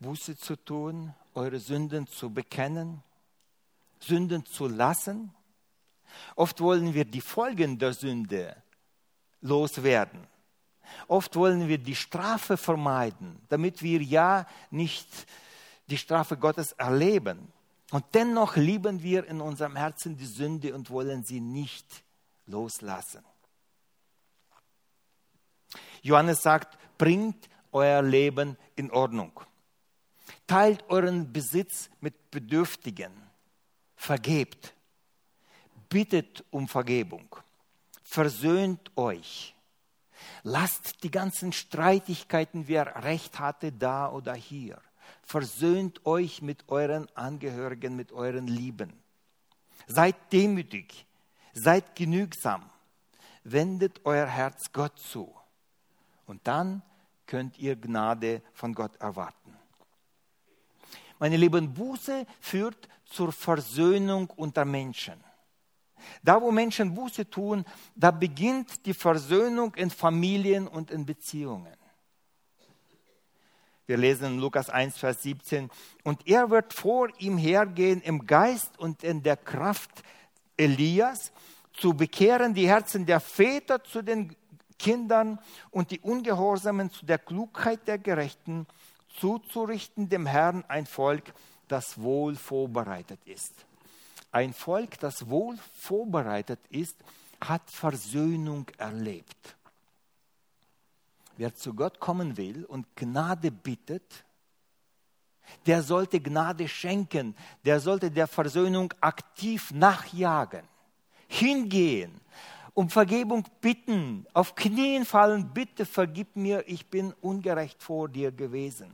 Buße 0.00 0.36
zu 0.36 0.56
tun, 0.56 1.14
eure 1.34 1.58
Sünden 1.58 2.06
zu 2.06 2.28
bekennen, 2.28 3.02
Sünden 4.00 4.44
zu 4.44 4.68
lassen? 4.68 5.32
Oft 6.36 6.60
wollen 6.60 6.94
wir 6.94 7.04
die 7.04 7.20
Folgen 7.20 7.78
der 7.78 7.92
Sünde 7.92 8.56
loswerden. 9.40 10.26
Oft 11.06 11.36
wollen 11.36 11.68
wir 11.68 11.78
die 11.78 11.94
Strafe 11.94 12.56
vermeiden, 12.56 13.40
damit 13.48 13.82
wir 13.82 14.00
ja 14.02 14.46
nicht 14.70 15.08
die 15.88 15.98
Strafe 15.98 16.36
Gottes 16.36 16.72
erleben. 16.72 17.52
Und 17.90 18.04
dennoch 18.14 18.56
lieben 18.56 19.02
wir 19.02 19.26
in 19.26 19.40
unserem 19.40 19.76
Herzen 19.76 20.16
die 20.16 20.26
Sünde 20.26 20.74
und 20.74 20.90
wollen 20.90 21.24
sie 21.24 21.40
nicht 21.40 22.04
loslassen. 22.46 23.24
Johannes 26.02 26.42
sagt, 26.42 26.78
bringt 26.96 27.48
euer 27.72 28.02
Leben 28.02 28.56
in 28.76 28.90
Ordnung. 28.90 29.40
Teilt 30.46 30.88
euren 30.88 31.32
Besitz 31.32 31.90
mit 32.00 32.30
Bedürftigen. 32.30 33.12
Vergebt. 33.96 34.74
Bittet 35.88 36.44
um 36.50 36.68
Vergebung. 36.68 37.36
Versöhnt 38.02 38.90
euch. 38.96 39.54
Lasst 40.42 41.02
die 41.02 41.10
ganzen 41.10 41.52
Streitigkeiten, 41.52 42.68
wer 42.68 43.04
Recht 43.04 43.38
hatte, 43.38 43.72
da 43.72 44.10
oder 44.10 44.34
hier. 44.34 44.80
Versöhnt 45.22 46.04
euch 46.06 46.42
mit 46.42 46.68
euren 46.68 47.08
Angehörigen, 47.14 47.96
mit 47.96 48.12
euren 48.12 48.46
Lieben. 48.46 48.92
Seid 49.86 50.16
demütig, 50.32 51.06
seid 51.52 51.96
genügsam, 51.96 52.68
wendet 53.44 54.04
euer 54.04 54.26
Herz 54.26 54.72
Gott 54.72 54.98
zu. 54.98 55.34
Und 56.26 56.46
dann 56.46 56.82
könnt 57.26 57.58
ihr 57.58 57.76
Gnade 57.76 58.42
von 58.52 58.74
Gott 58.74 58.96
erwarten. 58.96 59.56
Meine 61.18 61.36
lieben, 61.36 61.74
Buße 61.74 62.26
führt 62.40 62.88
zur 63.04 63.32
Versöhnung 63.32 64.30
unter 64.30 64.64
Menschen. 64.64 65.27
Da, 66.22 66.40
wo 66.40 66.50
Menschen 66.50 66.94
Buße 66.94 67.28
tun, 67.30 67.64
da 67.94 68.10
beginnt 68.10 68.86
die 68.86 68.94
Versöhnung 68.94 69.74
in 69.74 69.90
Familien 69.90 70.68
und 70.68 70.90
in 70.90 71.04
Beziehungen. 71.04 71.76
Wir 73.86 73.96
lesen 73.96 74.34
in 74.34 74.38
Lukas 74.38 74.68
1, 74.68 74.98
Vers 74.98 75.22
17. 75.22 75.70
Und 76.04 76.26
er 76.28 76.50
wird 76.50 76.74
vor 76.74 77.08
ihm 77.18 77.38
hergehen 77.38 78.02
im 78.02 78.26
Geist 78.26 78.78
und 78.78 79.02
in 79.02 79.22
der 79.22 79.38
Kraft 79.38 80.02
Elias, 80.58 81.32
zu 81.72 81.94
bekehren 81.94 82.54
die 82.54 82.68
Herzen 82.68 83.06
der 83.06 83.20
Väter 83.20 83.82
zu 83.84 84.02
den 84.02 84.36
Kindern 84.78 85.38
und 85.70 85.90
die 85.90 86.00
Ungehorsamen 86.00 86.90
zu 86.90 87.06
der 87.06 87.18
Klugheit 87.18 87.86
der 87.86 87.98
Gerechten, 87.98 88.66
zuzurichten 89.18 90.08
dem 90.08 90.26
Herrn 90.26 90.64
ein 90.68 90.86
Volk, 90.86 91.32
das 91.66 92.00
wohl 92.00 92.36
vorbereitet 92.36 93.20
ist. 93.24 93.67
Ein 94.30 94.52
Volk, 94.52 94.98
das 95.00 95.28
wohl 95.28 95.56
vorbereitet 95.74 96.60
ist, 96.70 96.96
hat 97.40 97.70
Versöhnung 97.70 98.66
erlebt. 98.76 99.56
Wer 101.36 101.54
zu 101.54 101.72
Gott 101.74 102.00
kommen 102.00 102.36
will 102.36 102.64
und 102.64 102.96
Gnade 102.96 103.50
bittet, 103.50 104.24
der 105.66 105.82
sollte 105.82 106.20
Gnade 106.20 106.68
schenken, 106.68 107.34
der 107.64 107.80
sollte 107.80 108.10
der 108.10 108.26
Versöhnung 108.26 108.92
aktiv 109.00 109.70
nachjagen, 109.70 110.66
hingehen, 111.28 112.20
um 112.74 112.90
Vergebung 112.90 113.44
bitten, 113.60 114.26
auf 114.34 114.54
Knien 114.54 115.04
fallen, 115.04 115.52
bitte 115.54 115.86
vergib 115.86 116.36
mir, 116.36 116.64
ich 116.68 116.86
bin 116.86 117.12
ungerecht 117.20 117.82
vor 117.82 118.08
dir 118.08 118.30
gewesen. 118.30 118.90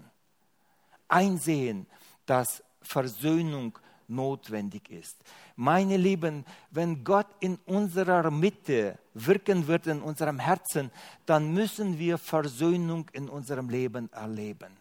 Einsehen, 1.09 1.87
dass 2.25 2.63
Versöhnung 2.83 3.79
notwendig 4.09 4.91
ist. 4.91 5.17
Meine 5.57 5.97
Lieben, 5.97 6.45
wenn 6.71 7.05
Gott 7.05 7.29
in 7.41 7.57
unserer 7.67 8.31
Mitte 8.31 8.99
wirken 9.15 9.67
wird, 9.67 9.87
in 9.87 10.03
unserem 10.03 10.39
Herzen, 10.39 10.91
dann 11.27 11.53
müssen 11.53 11.99
wir 11.99 12.19
Versöhnung 12.19 13.09
in 13.13 13.29
unserem 13.29 13.69
Leben 13.69 14.13
erleben. 14.13 14.77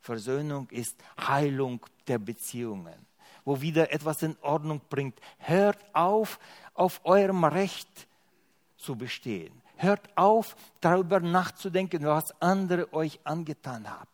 Versöhnung 0.00 0.68
ist 0.70 0.96
Heilung 1.18 1.84
der 2.06 2.18
Beziehungen, 2.18 3.06
wo 3.44 3.60
wieder 3.60 3.92
etwas 3.92 4.22
in 4.22 4.36
Ordnung 4.40 4.80
bringt. 4.88 5.18
Hört 5.38 5.84
auf, 5.92 6.38
auf 6.74 7.00
eurem 7.04 7.44
Recht 7.44 8.06
zu 8.76 8.96
bestehen. 8.96 9.52
Hört 9.76 10.08
auf, 10.16 10.56
darüber 10.80 11.20
nachzudenken, 11.20 12.04
was 12.06 12.40
andere 12.40 12.92
euch 12.92 13.20
angetan 13.24 13.90
habt. 13.90 14.08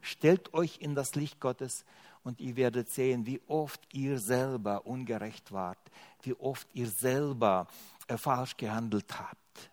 Stellt 0.00 0.54
euch 0.54 0.78
in 0.80 0.94
das 0.94 1.14
Licht 1.14 1.40
Gottes 1.40 1.84
und 2.28 2.42
ihr 2.42 2.56
werdet 2.56 2.90
sehen, 2.90 3.24
wie 3.24 3.40
oft 3.46 3.80
ihr 3.94 4.18
selber 4.18 4.86
ungerecht 4.86 5.50
wart, 5.50 5.78
wie 6.20 6.34
oft 6.34 6.68
ihr 6.74 6.86
selber 6.86 7.66
äh, 8.06 8.18
falsch 8.18 8.54
gehandelt 8.54 9.18
habt. 9.18 9.70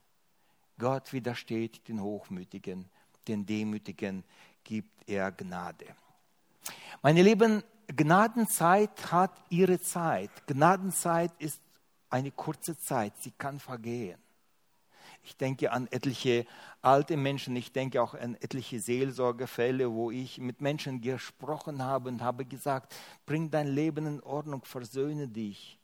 Gott 0.80 1.12
widersteht 1.12 1.86
den 1.90 2.02
Hochmütigen, 2.02 2.86
den 3.28 3.46
Demütigen 3.46 4.24
gibt 4.64 5.04
er 5.06 5.34
Gnade. 5.34 5.88
Meine 7.02 7.24
Lieben, 7.24 7.62
Gnadenzeit 7.88 9.12
hat 9.12 9.34
ihre 9.50 9.82
Zeit. 9.82 10.32
Gnadenzeit 10.48 11.32
ist 11.40 11.60
eine 12.10 12.32
kurze 12.32 12.80
Zeit, 12.80 13.14
sie 13.20 13.32
kann 13.32 13.60
vergehen. 13.60 14.18
Ich 15.26 15.38
denke 15.38 15.72
an 15.72 15.88
etliche 15.88 16.46
alte 16.84 17.18
Menschen, 17.18 17.56
ich 17.56 17.72
denke 17.72 18.00
auch 18.00 18.14
an 18.14 18.36
etliche 18.36 18.80
Seelsorgefälle, 18.80 19.92
wo 19.92 20.12
ich 20.12 20.38
mit 20.38 20.62
Menschen 20.62 21.02
gesprochen 21.02 21.84
habe 21.84 22.10
und 22.10 22.22
habe 22.22 22.46
gesagt, 22.46 22.96
bring 23.26 23.50
dein 23.50 23.68
Leben 23.68 24.06
in 24.06 24.22
Ordnung, 24.22 24.64
versöhne 24.64 25.28
dich. 25.28 25.80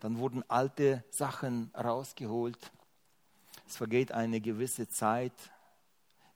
Dann 0.00 0.18
wurden 0.18 0.42
alte 0.48 1.04
Sachen 1.10 1.70
rausgeholt. 1.76 2.72
Es 3.68 3.76
vergeht 3.76 4.10
eine 4.10 4.40
gewisse 4.40 4.88
Zeit, 4.88 5.52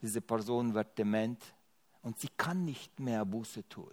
diese 0.00 0.20
Person 0.20 0.72
wird 0.72 0.96
dement 0.96 1.42
und 2.02 2.20
sie 2.20 2.30
kann 2.36 2.64
nicht 2.64 3.00
mehr 3.00 3.24
Buße 3.24 3.68
tun. 3.68 3.90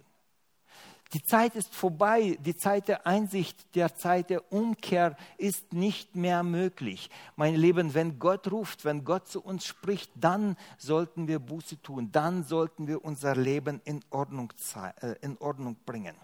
Die 1.14 1.22
Zeit 1.22 1.56
ist 1.56 1.74
vorbei, 1.74 2.36
die 2.40 2.54
Zeit 2.54 2.86
der 2.88 3.06
Einsicht, 3.06 3.74
der 3.74 3.96
Zeit 3.96 4.28
der 4.28 4.52
Umkehr 4.52 5.16
ist 5.38 5.72
nicht 5.72 6.14
mehr 6.16 6.42
möglich. 6.42 7.08
Meine 7.34 7.56
Lieben, 7.56 7.94
wenn 7.94 8.18
Gott 8.18 8.52
ruft, 8.52 8.84
wenn 8.84 9.04
Gott 9.04 9.26
zu 9.26 9.42
uns 9.42 9.64
spricht, 9.64 10.10
dann 10.14 10.56
sollten 10.76 11.26
wir 11.26 11.38
Buße 11.38 11.80
tun, 11.80 12.12
dann 12.12 12.44
sollten 12.44 12.86
wir 12.86 13.04
unser 13.04 13.34
Leben 13.34 13.80
in 13.84 14.04
Ordnung, 14.10 14.52
äh, 15.00 15.14
in 15.22 15.38
Ordnung 15.38 15.76
bringen. 15.86 16.14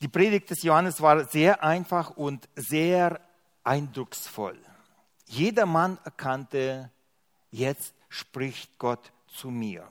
Die 0.00 0.08
Predigt 0.08 0.48
des 0.48 0.62
Johannes 0.62 1.02
war 1.02 1.24
sehr 1.26 1.62
einfach 1.62 2.10
und 2.16 2.48
sehr 2.56 3.20
eindrucksvoll. 3.64 4.58
Jeder 5.26 5.66
Mann 5.66 5.98
erkannte, 6.04 6.90
jetzt 7.50 7.94
spricht 8.08 8.78
Gott 8.78 9.12
zu 9.28 9.50
mir. 9.50 9.88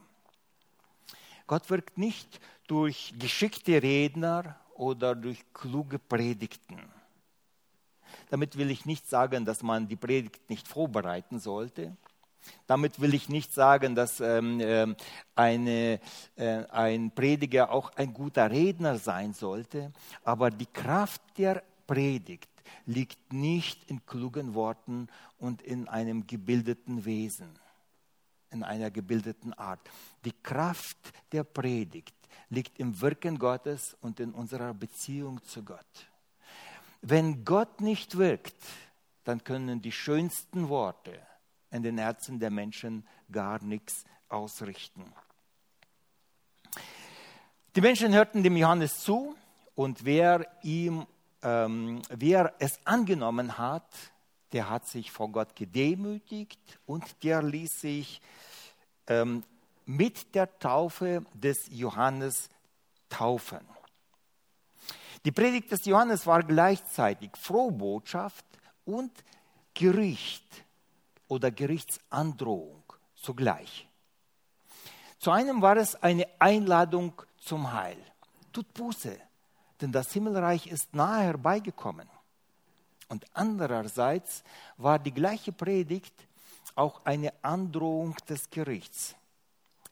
Gott 1.48 1.70
wirkt 1.70 1.98
nicht 1.98 2.40
durch 2.68 3.14
geschickte 3.20 3.82
Redner 3.82 4.56
oder 4.76 5.16
durch 5.16 5.44
kluge 5.54 6.00
Predigten. 6.00 6.80
Damit 8.30 8.58
will 8.58 8.72
ich 8.72 8.86
nicht 8.86 9.08
sagen, 9.08 9.46
dass 9.46 9.64
man 9.64 9.88
die 9.88 9.96
Predigt 9.96 10.50
nicht 10.50 10.68
vorbereiten 10.68 11.40
sollte. 11.40 11.96
Damit 12.68 13.00
will 13.00 13.14
ich 13.14 13.30
nicht 13.30 13.54
sagen, 13.54 13.96
dass 13.96 14.20
ähm, 14.20 14.60
ähm, 14.62 14.96
eine, 15.36 16.00
äh, 16.36 16.66
ein 16.70 17.12
Prediger 17.12 17.72
auch 17.72 17.92
ein 17.96 18.14
guter 18.14 18.52
Redner 18.52 18.98
sein 18.98 19.34
sollte. 19.34 19.94
Aber 20.24 20.50
die 20.50 20.66
Kraft 20.66 21.22
der 21.38 21.64
Predigt 21.88 22.50
liegt 22.86 23.32
nicht 23.32 23.90
in 23.90 24.06
klugen 24.06 24.54
Worten 24.54 25.08
und 25.38 25.62
in 25.62 25.88
einem 25.88 26.28
gebildeten 26.28 27.06
Wesen 27.06 27.50
in 28.54 28.64
einer 28.64 28.92
gebildeten 28.92 29.54
Art. 29.54 29.82
Die 30.24 30.32
Kraft 30.32 30.98
der 31.32 31.44
Predigt 31.44 32.16
liegt 32.50 32.80
im 32.80 33.02
Wirken 33.02 33.38
Gottes 33.38 33.98
und 34.02 34.20
in 34.20 34.32
unserer 34.32 34.74
Beziehung 34.74 35.44
zu 35.44 35.64
Gott. 35.64 36.08
Wenn 37.02 37.44
Gott 37.44 37.82
nicht 37.82 38.18
wirkt, 38.18 38.56
dann 39.24 39.44
können 39.44 39.82
die 39.82 39.92
schönsten 39.92 40.70
Worte 40.70 41.20
in 41.72 41.84
den 41.84 41.98
Herzen 41.98 42.40
der 42.40 42.52
Menschen 42.52 43.06
gar 43.32 43.62
nichts 43.64 44.06
ausrichten. 44.30 45.12
Die 47.76 47.82
Menschen 47.82 48.14
hörten 48.14 48.44
dem 48.44 48.56
Johannes 48.56 49.00
zu 49.00 49.36
und 49.74 50.06
wer 50.06 50.46
ihm, 50.62 51.08
ähm, 51.42 52.02
wer 52.10 52.54
es 52.60 52.80
angenommen 52.86 53.58
hat, 53.58 54.13
der 54.54 54.70
hat 54.70 54.88
sich 54.88 55.12
vor 55.12 55.30
Gott 55.30 55.56
gedemütigt 55.56 56.80
und 56.86 57.24
der 57.24 57.42
ließ 57.42 57.82
sich 57.82 58.22
ähm, 59.08 59.44
mit 59.86 60.34
der 60.36 60.60
Taufe 60.60 61.26
des 61.34 61.68
Johannes 61.72 62.50
taufen. 63.10 63.60
Die 65.26 65.32
Predigt 65.32 65.72
des 65.72 65.86
Johannes 65.86 66.28
war 66.28 66.44
gleichzeitig 66.44 67.32
Frohbotschaft 67.36 68.46
und 68.86 69.12
Gericht 69.74 70.46
oder 71.28 71.50
Gerichtsandrohung 71.50 72.84
zugleich. 73.16 73.88
Zu 75.18 75.32
einem 75.32 75.62
war 75.62 75.78
es 75.78 75.96
eine 76.04 76.28
Einladung 76.40 77.22
zum 77.38 77.72
Heil. 77.72 77.98
Tut 78.52 78.74
Buße, 78.74 79.18
denn 79.82 79.92
das 79.92 80.12
Himmelreich 80.12 80.68
ist 80.68 80.94
nahe 80.94 81.24
herbeigekommen. 81.24 82.13
Und 83.08 83.26
andererseits 83.34 84.44
war 84.78 85.00
die 85.00 85.14
gleiche 85.14 85.52
Predigt 85.52 86.14
auch 86.76 87.06
eine 87.06 87.34
Androhung 87.42 88.16
des 88.30 88.50
Gerichts. 88.50 89.16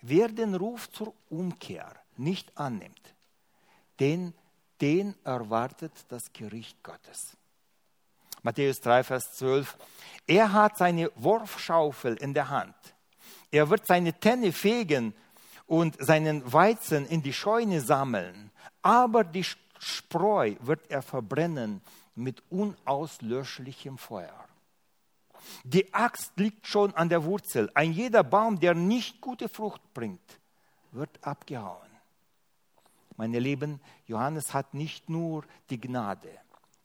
Wer 0.02 0.30
den 0.30 0.56
Ruf 0.56 0.90
zur 0.92 1.14
Umkehr 1.30 1.94
nicht 2.18 2.58
annimmt, 2.58 3.14
den, 4.00 4.34
den 4.80 5.16
erwartet 5.24 5.94
das 6.10 6.34
Gericht 6.34 6.82
Gottes. 6.84 7.38
Matthäus 8.42 8.82
3, 8.82 9.04
Vers 9.04 9.34
12. 9.38 9.78
Er 10.26 10.52
hat 10.52 10.78
seine 10.78 11.12
Wurfschaufel 11.16 12.16
in 12.16 12.34
der 12.34 12.50
Hand. 12.50 12.76
Er 13.52 13.70
wird 13.70 13.86
seine 13.86 14.14
Tenne 14.14 14.52
fegen 14.52 15.14
und 15.68 15.96
seinen 16.04 16.52
Weizen 16.52 17.06
in 17.06 17.22
die 17.22 17.34
Scheune 17.34 17.82
sammeln. 17.82 18.52
Aber 18.82 19.24
die 19.24 19.46
Spreu 19.84 20.56
wird 20.60 20.92
er 20.92 21.02
verbrennen 21.02 21.82
mit 22.14 22.44
unauslöschlichem 22.52 23.98
Feuer. 23.98 24.46
Die 25.64 25.92
Axt 25.92 26.34
liegt 26.36 26.68
schon 26.68 26.94
an 26.94 27.10
der 27.10 27.24
Wurzel. 27.24 27.72
Ein 27.74 27.92
jeder 27.92 28.24
Baum, 28.24 28.60
der 28.60 28.76
nicht 28.76 29.22
gute 29.22 29.50
Frucht 29.50 29.82
bringt, 29.96 30.40
wird 30.92 31.10
abgehauen. 31.24 31.90
Meine 33.18 33.40
Lieben, 33.40 33.82
Johannes 34.06 34.54
hat 34.54 34.76
nicht 34.76 35.10
nur 35.10 35.46
die 35.72 35.82
Gnade, 35.82 36.30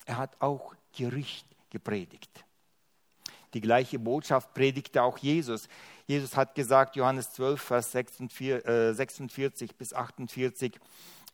er 0.07 0.17
hat 0.17 0.41
auch 0.41 0.75
Gericht 0.97 1.47
gepredigt. 1.69 2.45
Die 3.53 3.61
gleiche 3.61 3.99
Botschaft 3.99 4.55
predigte 4.55 5.03
auch 5.03 5.19
Jesus. 5.19 5.69
Jesus 6.07 6.35
hat 6.35 6.55
gesagt, 6.55 6.97
Johannes 6.97 7.33
12, 7.33 7.61
Vers 7.61 7.93
46, 7.93 9.71
äh, 9.71 9.75
bis 9.77 9.93
48, 9.93 10.79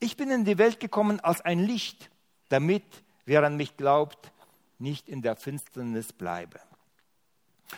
ich 0.02 0.16
bin 0.16 0.30
in 0.30 0.44
die 0.44 0.58
Welt 0.58 0.80
gekommen 0.80 1.20
als 1.20 1.40
ein 1.42 1.60
Licht, 1.60 2.10
damit, 2.48 2.82
wer 3.24 3.44
an 3.44 3.56
mich 3.56 3.76
glaubt, 3.76 4.32
nicht 4.78 5.08
in 5.08 5.22
der 5.22 5.36
Finsternis 5.36 6.12
bleibe. 6.12 6.60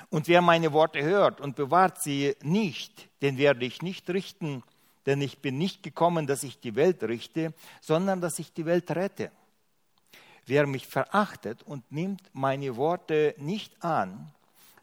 Und 0.09 0.27
wer 0.27 0.41
meine 0.41 0.73
Worte 0.73 1.03
hört 1.03 1.41
und 1.41 1.55
bewahrt 1.55 2.01
sie 2.01 2.35
nicht, 2.43 3.11
den 3.21 3.37
werde 3.37 3.67
ich 3.67 3.83
nicht 3.83 4.09
richten, 4.09 4.63
denn 5.05 5.21
ich 5.21 5.41
bin 5.41 5.59
nicht 5.59 5.83
gekommen, 5.83 6.27
dass 6.27 6.43
ich 6.43 6.59
die 6.59 6.75
Welt 6.75 7.05
richte, 7.05 7.53
sondern 7.83 8.23
dass 8.23 8.39
ich 8.39 8.53
die 8.55 8.65
Welt 8.65 8.91
rette. 8.91 9.31
Wer 10.47 10.67
mich 10.67 10.87
verachtet 10.87 11.63
und 11.63 11.93
nimmt 11.93 12.23
meine 12.33 12.77
Worte 12.77 13.35
nicht 13.37 13.85
an, 13.85 14.33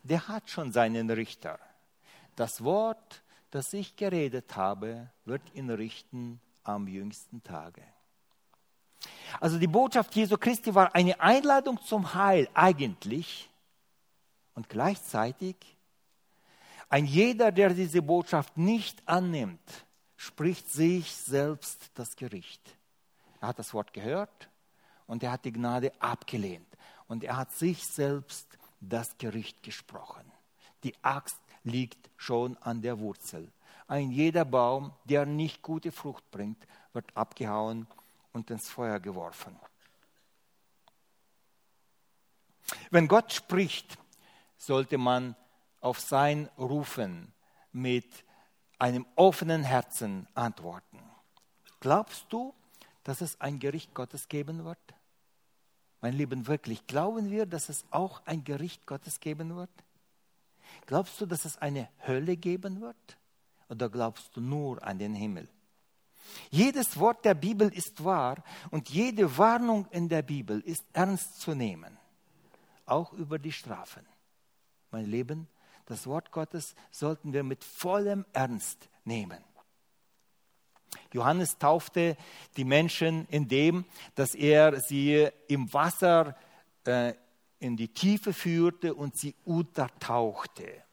der 0.04 0.28
hat 0.28 0.50
schon 0.50 0.72
seinen 0.72 1.10
Richter. 1.10 1.60
Das 2.36 2.64
Wort, 2.64 3.24
das 3.50 3.74
ich 3.74 3.96
geredet 3.96 4.56
habe, 4.56 5.10
wird 5.26 5.42
ihn 5.56 5.72
richten 5.72 6.40
am 6.64 6.88
jüngsten 6.88 7.44
Tage. 7.44 7.84
Also 9.40 9.58
die 9.58 9.68
Botschaft 9.68 10.16
Jesu 10.16 10.38
Christi 10.38 10.74
war 10.74 10.94
eine 10.94 11.20
Einladung 11.20 11.82
zum 11.82 12.14
Heil 12.14 12.48
eigentlich 12.54 13.50
und 14.54 14.70
gleichzeitig 14.70 15.56
ein 16.90 17.06
jeder, 17.06 17.52
der 17.52 17.74
diese 17.74 18.02
Botschaft 18.02 18.58
nicht 18.58 19.02
annimmt, 19.08 19.86
spricht 20.18 20.70
sich 20.70 21.12
selbst 21.16 21.90
das 21.96 22.16
Gericht. 22.18 22.62
Er 23.40 23.48
hat 23.48 23.60
das 23.60 23.74
Wort 23.74 23.94
gehört 23.94 24.50
und 25.08 25.24
er 25.24 25.32
hat 25.32 25.46
die 25.46 25.54
Gnade 25.54 25.94
abgelehnt. 26.00 26.68
Und 27.08 27.24
er 27.24 27.38
hat 27.38 27.54
sich 27.54 27.86
selbst 27.88 28.58
das 28.82 29.18
Gericht 29.18 29.64
gesprochen. 29.64 30.30
Die 30.84 30.94
Axt 31.02 31.40
liegt 31.64 32.10
schon 32.18 32.58
an 32.58 32.82
der 32.82 33.00
Wurzel. 33.00 33.52
Ein 33.92 34.10
jeder 34.10 34.46
Baum, 34.46 34.94
der 35.04 35.26
nicht 35.26 35.62
gute 35.62 35.92
Frucht 35.92 36.32
bringt, 36.32 36.66
wird 36.94 37.06
abgehauen 37.14 37.88
und 38.32 38.50
ins 38.50 38.70
Feuer 38.70 39.02
geworfen. 39.02 39.54
Wenn 42.90 43.10
Gott 43.10 43.34
spricht, 43.34 43.98
sollte 44.56 44.98
man 44.98 45.36
auf 45.82 46.00
sein 46.00 46.48
Rufen 46.58 47.34
mit 47.74 48.08
einem 48.80 49.06
offenen 49.18 49.62
Herzen 49.62 50.26
antworten. 50.36 51.04
Glaubst 51.82 52.28
du, 52.30 52.54
dass 53.04 53.20
es 53.20 53.42
ein 53.42 53.60
Gericht 53.60 53.94
Gottes 53.94 54.30
geben 54.30 54.64
wird? 54.64 54.80
Mein 56.00 56.14
Lieben, 56.14 56.48
wirklich, 56.48 56.88
glauben 56.88 57.30
wir, 57.30 57.46
dass 57.46 57.68
es 57.68 57.84
auch 57.92 58.22
ein 58.26 58.46
Gericht 58.46 58.86
Gottes 58.86 59.20
geben 59.20 59.58
wird? 59.58 59.70
Glaubst 60.86 61.20
du, 61.20 61.26
dass 61.26 61.44
es 61.44 61.58
eine 61.58 61.90
Hölle 62.08 62.38
geben 62.38 62.80
wird? 62.80 63.18
Oder 63.72 63.90
glaubst 63.90 64.36
du 64.36 64.42
nur 64.42 64.84
an 64.84 65.00
den 65.00 65.14
Himmel? 65.14 65.48
Jedes 66.50 67.00
Wort 67.00 67.24
der 67.24 67.34
Bibel 67.34 67.70
ist 67.74 68.04
wahr 68.04 68.44
und 68.70 68.90
jede 68.90 69.38
Warnung 69.38 69.88
in 69.92 70.10
der 70.10 70.24
Bibel 70.24 70.60
ist 70.60 70.84
ernst 70.92 71.40
zu 71.40 71.56
nehmen, 71.56 71.98
auch 72.86 73.14
über 73.14 73.40
die 73.40 73.54
Strafen. 73.54 74.06
Mein 74.92 75.06
Leben, 75.06 75.48
das 75.86 76.06
Wort 76.06 76.32
Gottes 76.32 76.76
sollten 76.92 77.32
wir 77.32 77.44
mit 77.44 77.64
vollem 77.64 78.26
Ernst 78.34 78.90
nehmen. 79.06 79.42
Johannes 81.14 81.58
taufte 81.58 82.18
die 82.58 82.66
Menschen 82.66 83.26
indem, 83.30 83.86
dass 84.16 84.36
er 84.36 84.82
sie 84.82 85.30
im 85.48 85.74
Wasser 85.74 86.36
äh, 86.84 87.14
in 87.60 87.78
die 87.78 87.88
Tiefe 87.88 88.34
führte 88.34 88.94
und 88.94 89.16
sie 89.16 89.34
untertauchte. 89.46 90.84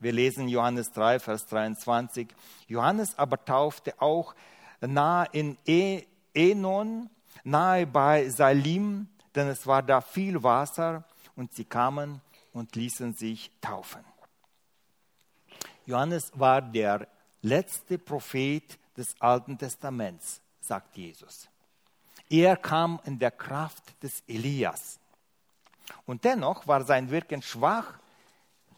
Wir 0.00 0.12
lesen 0.12 0.48
Johannes 0.48 0.92
3, 0.92 1.18
Vers 1.18 1.46
23. 1.46 2.28
Johannes 2.68 3.18
aber 3.18 3.44
taufte 3.44 4.00
auch 4.00 4.34
nahe 4.80 5.26
in 5.32 5.58
e 5.66 6.04
Enon, 6.34 7.10
nahe 7.42 7.84
bei 7.86 8.28
Salim, 8.28 9.08
denn 9.34 9.48
es 9.48 9.66
war 9.66 9.82
da 9.82 10.00
viel 10.00 10.42
Wasser 10.42 11.02
und 11.34 11.52
sie 11.52 11.64
kamen 11.64 12.20
und 12.52 12.76
ließen 12.76 13.14
sich 13.14 13.50
taufen. 13.60 14.04
Johannes 15.84 16.30
war 16.34 16.62
der 16.62 17.08
letzte 17.42 17.98
Prophet 17.98 18.78
des 18.96 19.20
Alten 19.20 19.58
Testaments, 19.58 20.40
sagt 20.60 20.96
Jesus. 20.96 21.48
Er 22.30 22.56
kam 22.56 23.00
in 23.04 23.18
der 23.18 23.30
Kraft 23.32 24.00
des 24.02 24.22
Elias. 24.28 25.00
Und 26.06 26.24
dennoch 26.24 26.68
war 26.68 26.84
sein 26.84 27.10
Wirken 27.10 27.42
schwach 27.42 27.98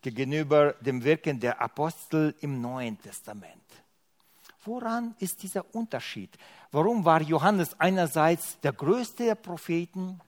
gegenüber 0.03 0.73
dem 0.81 1.05
Wirken 1.05 1.39
der 1.41 1.61
Apostel 1.61 2.35
im 2.41 2.61
Neuen 2.61 3.01
Testament. 3.01 3.63
Woran 4.65 5.15
ist 5.19 5.43
dieser 5.43 5.75
Unterschied? 5.75 6.37
Warum 6.71 7.05
war 7.05 7.23
Johannes 7.23 7.79
einerseits 7.79 8.61
der 8.61 8.73
größte 8.73 9.25
der 9.25 9.35
Propheten 9.35 10.21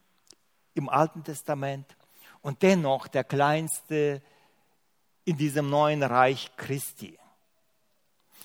im 0.75 0.89
Alten 0.89 1.23
Testament 1.23 1.97
und 2.41 2.63
dennoch 2.63 3.09
der 3.09 3.25
kleinste 3.25 4.23
in 5.25 5.37
diesem 5.37 5.69
neuen 5.69 6.03
Reich 6.03 6.51
Christi? 6.57 7.19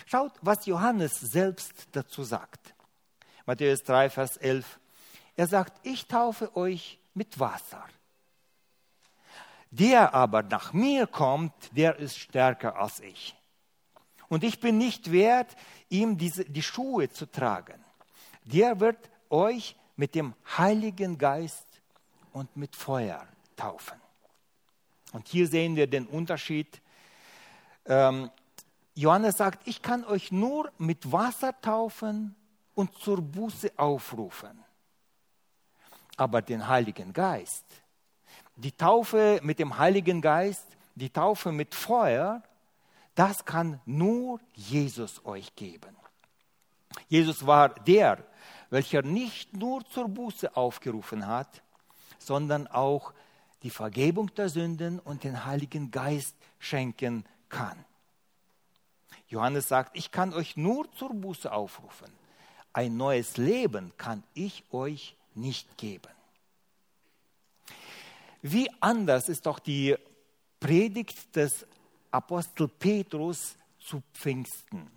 Schaut, 0.05 0.33
was 0.41 0.65
Johannes 0.65 1.19
selbst 1.19 1.87
dazu 1.91 2.23
sagt. 2.23 2.73
Matthäus 3.45 3.81
3, 3.83 4.09
Vers 4.09 4.37
11. 4.37 4.79
Er 5.35 5.47
sagt, 5.47 5.85
ich 5.85 6.05
taufe 6.07 6.55
euch 6.55 6.99
mit 7.13 7.39
Wasser. 7.39 7.83
Der 9.79 10.15
aber 10.15 10.41
nach 10.41 10.73
mir 10.73 11.05
kommt, 11.05 11.53
der 11.71 11.97
ist 11.97 12.17
stärker 12.17 12.77
als 12.77 12.99
ich. 12.99 13.35
Und 14.27 14.43
ich 14.43 14.59
bin 14.59 14.79
nicht 14.79 15.11
wert, 15.11 15.55
ihm 15.89 16.17
diese, 16.17 16.45
die 16.45 16.63
Schuhe 16.63 17.09
zu 17.09 17.27
tragen. 17.27 17.79
Der 18.43 18.79
wird 18.79 18.97
euch 19.29 19.75
mit 19.95 20.15
dem 20.15 20.33
Heiligen 20.57 21.19
Geist 21.19 21.67
und 22.33 22.57
mit 22.57 22.75
Feuer 22.75 23.27
taufen. 23.55 24.01
Und 25.11 25.27
hier 25.27 25.47
sehen 25.47 25.75
wir 25.75 25.85
den 25.85 26.07
Unterschied. 26.07 26.81
Ähm, 27.85 28.31
Johannes 28.95 29.37
sagt, 29.37 29.67
ich 29.67 29.83
kann 29.83 30.03
euch 30.05 30.31
nur 30.31 30.71
mit 30.79 31.11
Wasser 31.11 31.53
taufen 31.61 32.35
und 32.73 32.97
zur 32.97 33.21
Buße 33.21 33.71
aufrufen. 33.77 34.63
Aber 36.15 36.41
den 36.41 36.67
Heiligen 36.67 37.13
Geist, 37.13 37.65
die 38.57 38.71
Taufe 38.71 39.39
mit 39.43 39.59
dem 39.59 39.77
Heiligen 39.77 40.21
Geist, 40.21 40.65
die 40.95 41.09
Taufe 41.09 41.51
mit 41.51 41.75
Feuer, 41.75 42.43
das 43.15 43.45
kann 43.45 43.79
nur 43.85 44.39
Jesus 44.53 45.25
euch 45.25 45.55
geben. 45.55 45.95
Jesus 47.07 47.45
war 47.45 47.69
der, 47.69 48.23
welcher 48.69 49.03
nicht 49.03 49.55
nur 49.55 49.85
zur 49.85 50.09
Buße 50.09 50.55
aufgerufen 50.55 51.27
hat, 51.27 51.61
sondern 52.17 52.67
auch 52.67 53.13
die 53.63 53.69
Vergebung 53.69 54.33
der 54.35 54.49
Sünden 54.49 54.99
und 54.99 55.23
den 55.23 55.45
Heiligen 55.45 55.91
Geist 55.91 56.35
schenken 56.59 57.25
kann. 57.49 57.85
Johannes 59.29 59.67
sagt, 59.67 59.95
ich 59.95 60.11
kann 60.11 60.33
euch 60.33 60.57
nur 60.57 60.91
zur 60.93 61.13
Buße 61.13 61.51
aufrufen. 61.51 62.11
Ein 62.73 62.97
neues 62.97 63.37
Leben 63.37 63.91
kann 63.97 64.23
ich 64.33 64.63
euch 64.71 65.15
nicht 65.35 65.77
geben. 65.77 66.16
Wie 68.41 68.69
anders 68.79 69.29
ist 69.29 69.45
doch 69.45 69.59
die 69.59 69.95
Predigt 70.59 71.35
des 71.35 71.65
Apostel 72.11 72.67
Petrus 72.67 73.55
zu 73.79 74.01
Pfingsten. 74.13 74.89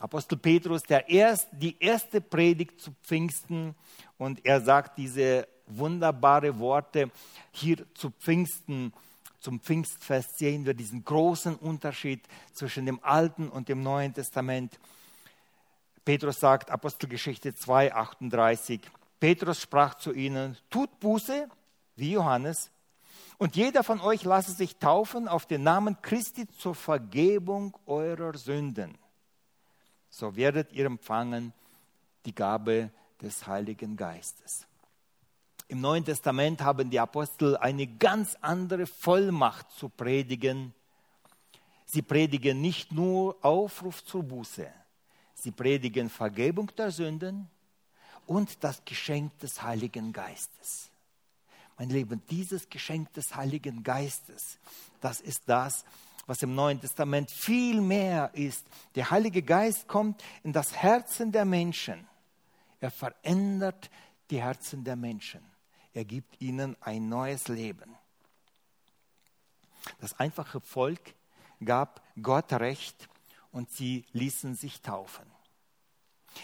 Apostel 0.00 0.36
Petrus, 0.36 0.82
der 0.82 1.08
erst, 1.08 1.48
die 1.52 1.76
erste 1.78 2.20
Predigt 2.20 2.80
zu 2.80 2.92
Pfingsten 3.02 3.74
und 4.18 4.44
er 4.44 4.60
sagt 4.60 4.98
diese 4.98 5.46
wunderbare 5.66 6.58
Worte 6.58 7.10
hier 7.52 7.86
zu 7.94 8.10
Pfingsten, 8.10 8.92
zum 9.40 9.60
Pfingstfest 9.60 10.38
sehen 10.38 10.64
wir 10.64 10.74
diesen 10.74 11.04
großen 11.04 11.56
Unterschied 11.56 12.22
zwischen 12.54 12.86
dem 12.86 12.98
Alten 13.04 13.50
und 13.50 13.68
dem 13.68 13.82
Neuen 13.82 14.14
Testament. 14.14 14.78
Petrus 16.04 16.40
sagt, 16.40 16.70
Apostelgeschichte 16.70 17.54
2, 17.54 17.94
38, 17.94 18.80
Petrus 19.20 19.60
sprach 19.60 19.94
zu 19.94 20.12
ihnen, 20.12 20.56
tut 20.70 20.98
Buße, 20.98 21.48
wie 21.96 22.12
Johannes, 22.12 22.70
und 23.38 23.56
jeder 23.56 23.82
von 23.82 24.00
euch 24.00 24.24
lasse 24.24 24.52
sich 24.52 24.76
taufen 24.76 25.28
auf 25.28 25.46
den 25.46 25.62
Namen 25.62 26.00
Christi 26.02 26.46
zur 26.48 26.74
Vergebung 26.74 27.76
eurer 27.86 28.36
Sünden. 28.36 28.96
So 30.10 30.36
werdet 30.36 30.72
ihr 30.72 30.86
empfangen 30.86 31.52
die 32.24 32.34
Gabe 32.34 32.90
des 33.20 33.46
Heiligen 33.46 33.96
Geistes. 33.96 34.66
Im 35.68 35.80
Neuen 35.80 36.04
Testament 36.04 36.60
haben 36.60 36.90
die 36.90 37.00
Apostel 37.00 37.56
eine 37.56 37.86
ganz 37.86 38.36
andere 38.40 38.86
Vollmacht 38.86 39.70
zu 39.72 39.88
predigen. 39.88 40.74
Sie 41.86 42.02
predigen 42.02 42.60
nicht 42.60 42.92
nur 42.92 43.36
Aufruf 43.44 44.04
zur 44.04 44.22
Buße, 44.22 44.66
sie 45.34 45.50
predigen 45.50 46.10
Vergebung 46.10 46.70
der 46.76 46.90
Sünden 46.90 47.48
und 48.26 48.62
das 48.62 48.84
Geschenk 48.84 49.38
des 49.38 49.62
Heiligen 49.62 50.12
Geistes. 50.12 50.90
Mein 51.76 51.90
Lieben, 51.90 52.22
dieses 52.30 52.68
Geschenk 52.68 53.12
des 53.14 53.34
Heiligen 53.34 53.82
Geistes, 53.82 54.58
das 55.00 55.20
ist 55.20 55.42
das, 55.46 55.84
was 56.26 56.42
im 56.42 56.54
Neuen 56.54 56.80
Testament 56.80 57.30
viel 57.30 57.80
mehr 57.80 58.30
ist. 58.34 58.66
Der 58.94 59.10
Heilige 59.10 59.42
Geist 59.42 59.88
kommt 59.88 60.22
in 60.42 60.52
das 60.52 60.74
Herzen 60.74 61.32
der 61.32 61.44
Menschen. 61.44 62.06
Er 62.80 62.90
verändert 62.90 63.90
die 64.30 64.40
Herzen 64.40 64.84
der 64.84 64.96
Menschen. 64.96 65.40
Er 65.92 66.04
gibt 66.04 66.40
ihnen 66.40 66.76
ein 66.80 67.08
neues 67.08 67.48
Leben. 67.48 67.94
Das 70.00 70.18
einfache 70.18 70.60
Volk 70.60 71.14
gab 71.64 72.02
Gott 72.20 72.52
Recht 72.52 73.08
und 73.52 73.70
sie 73.70 74.04
ließen 74.12 74.54
sich 74.54 74.80
taufen. 74.80 75.24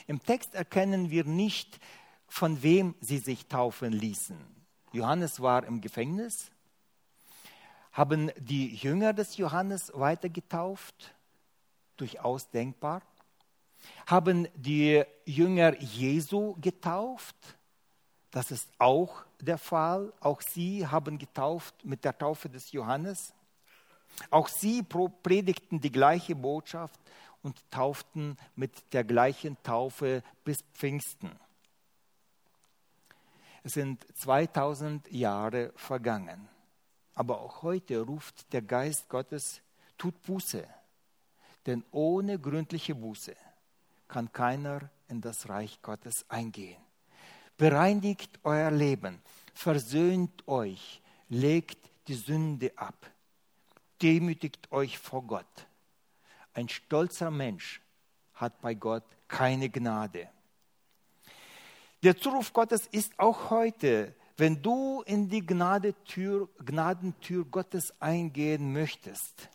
Im 0.06 0.22
Text 0.22 0.54
erkennen 0.54 1.10
wir 1.10 1.24
nicht, 1.24 1.80
von 2.28 2.62
wem 2.62 2.94
sie 3.00 3.18
sich 3.18 3.46
taufen 3.48 3.92
ließen. 3.92 4.59
Johannes 4.92 5.40
war 5.40 5.64
im 5.64 5.80
Gefängnis. 5.80 6.50
Haben 7.92 8.30
die 8.38 8.74
Jünger 8.74 9.12
des 9.12 9.36
Johannes 9.36 9.92
weiter 9.94 10.28
getauft? 10.28 11.14
Durchaus 11.96 12.48
denkbar. 12.50 13.02
Haben 14.06 14.48
die 14.54 15.04
Jünger 15.24 15.80
Jesu 15.80 16.56
getauft? 16.60 17.36
Das 18.30 18.50
ist 18.50 18.68
auch 18.78 19.24
der 19.40 19.58
Fall. 19.58 20.12
Auch 20.20 20.40
sie 20.40 20.86
haben 20.86 21.18
getauft 21.18 21.84
mit 21.84 22.04
der 22.04 22.16
Taufe 22.16 22.48
des 22.48 22.72
Johannes. 22.72 23.34
Auch 24.30 24.48
sie 24.48 24.82
predigten 24.82 25.80
die 25.80 25.92
gleiche 25.92 26.34
Botschaft 26.34 27.00
und 27.42 27.58
tauften 27.70 28.36
mit 28.54 28.92
der 28.92 29.04
gleichen 29.04 29.56
Taufe 29.62 30.22
bis 30.44 30.62
Pfingsten. 30.74 31.30
Es 33.62 33.74
sind 33.74 34.06
2000 34.16 35.10
Jahre 35.12 35.72
vergangen. 35.76 36.48
Aber 37.14 37.40
auch 37.40 37.62
heute 37.62 38.00
ruft 38.00 38.52
der 38.52 38.62
Geist 38.62 39.08
Gottes, 39.08 39.60
tut 39.98 40.20
Buße. 40.22 40.66
Denn 41.66 41.84
ohne 41.90 42.38
gründliche 42.38 42.94
Buße 42.94 43.36
kann 44.08 44.32
keiner 44.32 44.90
in 45.08 45.20
das 45.20 45.48
Reich 45.48 45.82
Gottes 45.82 46.24
eingehen. 46.28 46.80
Bereinigt 47.58 48.40
euer 48.42 48.70
Leben, 48.70 49.20
versöhnt 49.52 50.48
euch, 50.48 51.02
legt 51.28 51.90
die 52.08 52.14
Sünde 52.14 52.72
ab, 52.76 53.10
demütigt 54.00 54.72
euch 54.72 54.98
vor 54.98 55.22
Gott. 55.22 55.66
Ein 56.54 56.68
stolzer 56.68 57.30
Mensch 57.30 57.82
hat 58.34 58.60
bei 58.62 58.74
Gott 58.74 59.04
keine 59.28 59.68
Gnade. 59.68 60.28
Der 62.02 62.16
Zuruf 62.16 62.52
Gottes 62.52 62.86
ist 62.86 63.18
auch 63.18 63.50
heute, 63.50 64.14
wenn 64.36 64.62
du 64.62 65.02
in 65.02 65.28
die 65.28 65.44
Gnadentür, 65.44 66.48
Gnadentür 66.64 67.44
Gottes 67.44 67.92
eingehen 68.00 68.72
möchtest, 68.72 69.50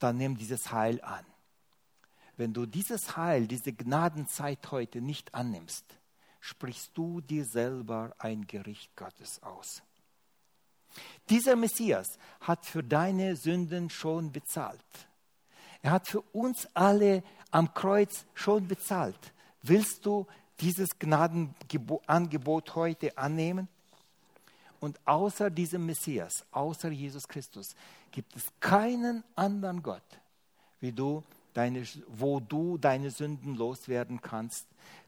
dann 0.00 0.16
nimm 0.16 0.36
dieses 0.36 0.72
Heil 0.72 1.00
an. 1.02 1.24
Wenn 2.36 2.52
du 2.52 2.66
dieses 2.66 3.16
Heil, 3.16 3.46
diese 3.46 3.72
Gnadenzeit 3.72 4.70
heute 4.72 5.00
nicht 5.00 5.32
annimmst, 5.32 5.84
sprichst 6.40 6.90
du 6.94 7.20
dir 7.20 7.44
selber 7.44 8.12
ein 8.18 8.48
Gericht 8.48 8.96
Gottes 8.96 9.40
aus. 9.44 9.82
Dieser 11.30 11.54
Messias 11.54 12.18
hat 12.40 12.66
für 12.66 12.82
deine 12.82 13.36
Sünden 13.36 13.90
schon 13.90 14.32
bezahlt. 14.32 14.84
Er 15.82 15.92
hat 15.92 16.08
für 16.08 16.22
uns 16.32 16.66
alle 16.74 17.22
am 17.52 17.72
Kreuz 17.74 18.26
schon 18.34 18.66
bezahlt. 18.66 19.32
Willst 19.62 20.04
du 20.04 20.26
dieses 20.60 20.98
Gnadenangebot 20.98 22.74
heute 22.74 23.16
annehmen? 23.16 23.68
Und 24.80 24.98
außer 25.06 25.48
diesem 25.48 25.86
Messias, 25.86 26.44
außer 26.50 26.90
Jesus 26.90 27.28
Christus, 27.28 27.76
gibt 28.10 28.34
es 28.34 28.44
keinen 28.58 29.22
anderen 29.36 29.80
Gott, 29.82 30.02
wie 30.80 30.90
du 30.90 31.22
deine, 31.54 31.86
wo 32.08 32.40
du 32.40 32.78
deine 32.78 33.10
Sünden 33.10 33.54
loswerden 33.54 34.20
kannst. 34.20 34.66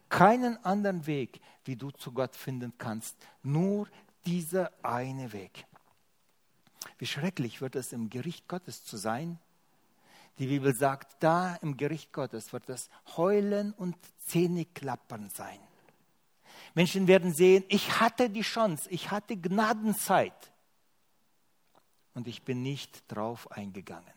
Keinen 0.08 0.64
anderen 0.64 1.06
Weg, 1.06 1.40
wie 1.64 1.74
du 1.74 1.90
zu 1.90 2.12
Gott 2.12 2.36
finden 2.36 2.72
kannst. 2.78 3.16
Nur 3.42 3.88
dieser 4.26 4.70
eine 4.84 5.32
Weg. 5.32 5.66
Wie 6.98 7.06
schrecklich 7.06 7.60
wird 7.60 7.74
es 7.74 7.92
im 7.92 8.10
Gericht 8.10 8.46
Gottes 8.46 8.84
zu 8.84 8.96
sein, 8.96 9.38
die 10.38 10.46
Bibel 10.46 10.74
sagt, 10.74 11.22
da 11.22 11.56
im 11.56 11.76
Gericht 11.76 12.12
Gottes 12.12 12.52
wird 12.52 12.68
es 12.68 12.90
Heulen 13.16 13.72
und 13.72 13.96
Zähneklappern 14.26 15.30
sein. 15.30 15.58
Menschen 16.74 17.06
werden 17.06 17.32
sehen, 17.32 17.64
ich 17.68 18.00
hatte 18.00 18.28
die 18.28 18.42
Chance, 18.42 18.88
ich 18.90 19.10
hatte 19.10 19.36
Gnadenzeit 19.36 20.52
und 22.14 22.26
ich 22.26 22.42
bin 22.42 22.62
nicht 22.62 23.04
drauf 23.12 23.50
eingegangen. 23.52 24.12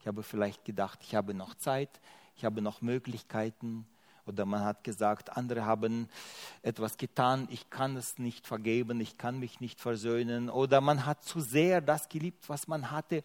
Ich 0.00 0.06
habe 0.06 0.22
vielleicht 0.22 0.64
gedacht, 0.64 1.00
ich 1.02 1.14
habe 1.14 1.34
noch 1.34 1.54
Zeit, 1.54 2.00
ich 2.36 2.44
habe 2.44 2.62
noch 2.62 2.80
Möglichkeiten. 2.80 3.86
Oder 4.26 4.44
man 4.46 4.62
hat 4.62 4.84
gesagt, 4.84 5.36
andere 5.36 5.64
haben 5.64 6.08
etwas 6.62 6.96
getan, 6.96 7.48
ich 7.50 7.68
kann 7.68 7.96
es 7.96 8.18
nicht 8.18 8.46
vergeben, 8.46 9.00
ich 9.00 9.18
kann 9.18 9.38
mich 9.38 9.60
nicht 9.60 9.80
versöhnen. 9.80 10.48
Oder 10.48 10.80
man 10.80 11.04
hat 11.04 11.24
zu 11.24 11.40
sehr 11.40 11.80
das 11.80 12.08
geliebt, 12.08 12.48
was 12.48 12.68
man 12.68 12.90
hatte 12.90 13.22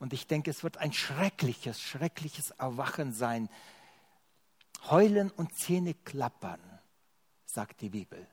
und 0.00 0.14
ich 0.14 0.26
denke, 0.26 0.50
es 0.50 0.64
wird 0.64 0.78
ein 0.78 0.92
schreckliches, 0.92 1.80
schreckliches 1.80 2.50
Erwachen 2.52 3.12
sein. 3.12 3.48
Heulen 4.88 5.30
und 5.30 5.54
Zähne 5.54 5.94
klappern, 5.94 6.60
sagt 7.44 7.82
die 7.82 7.90
Bibel. 7.90 8.26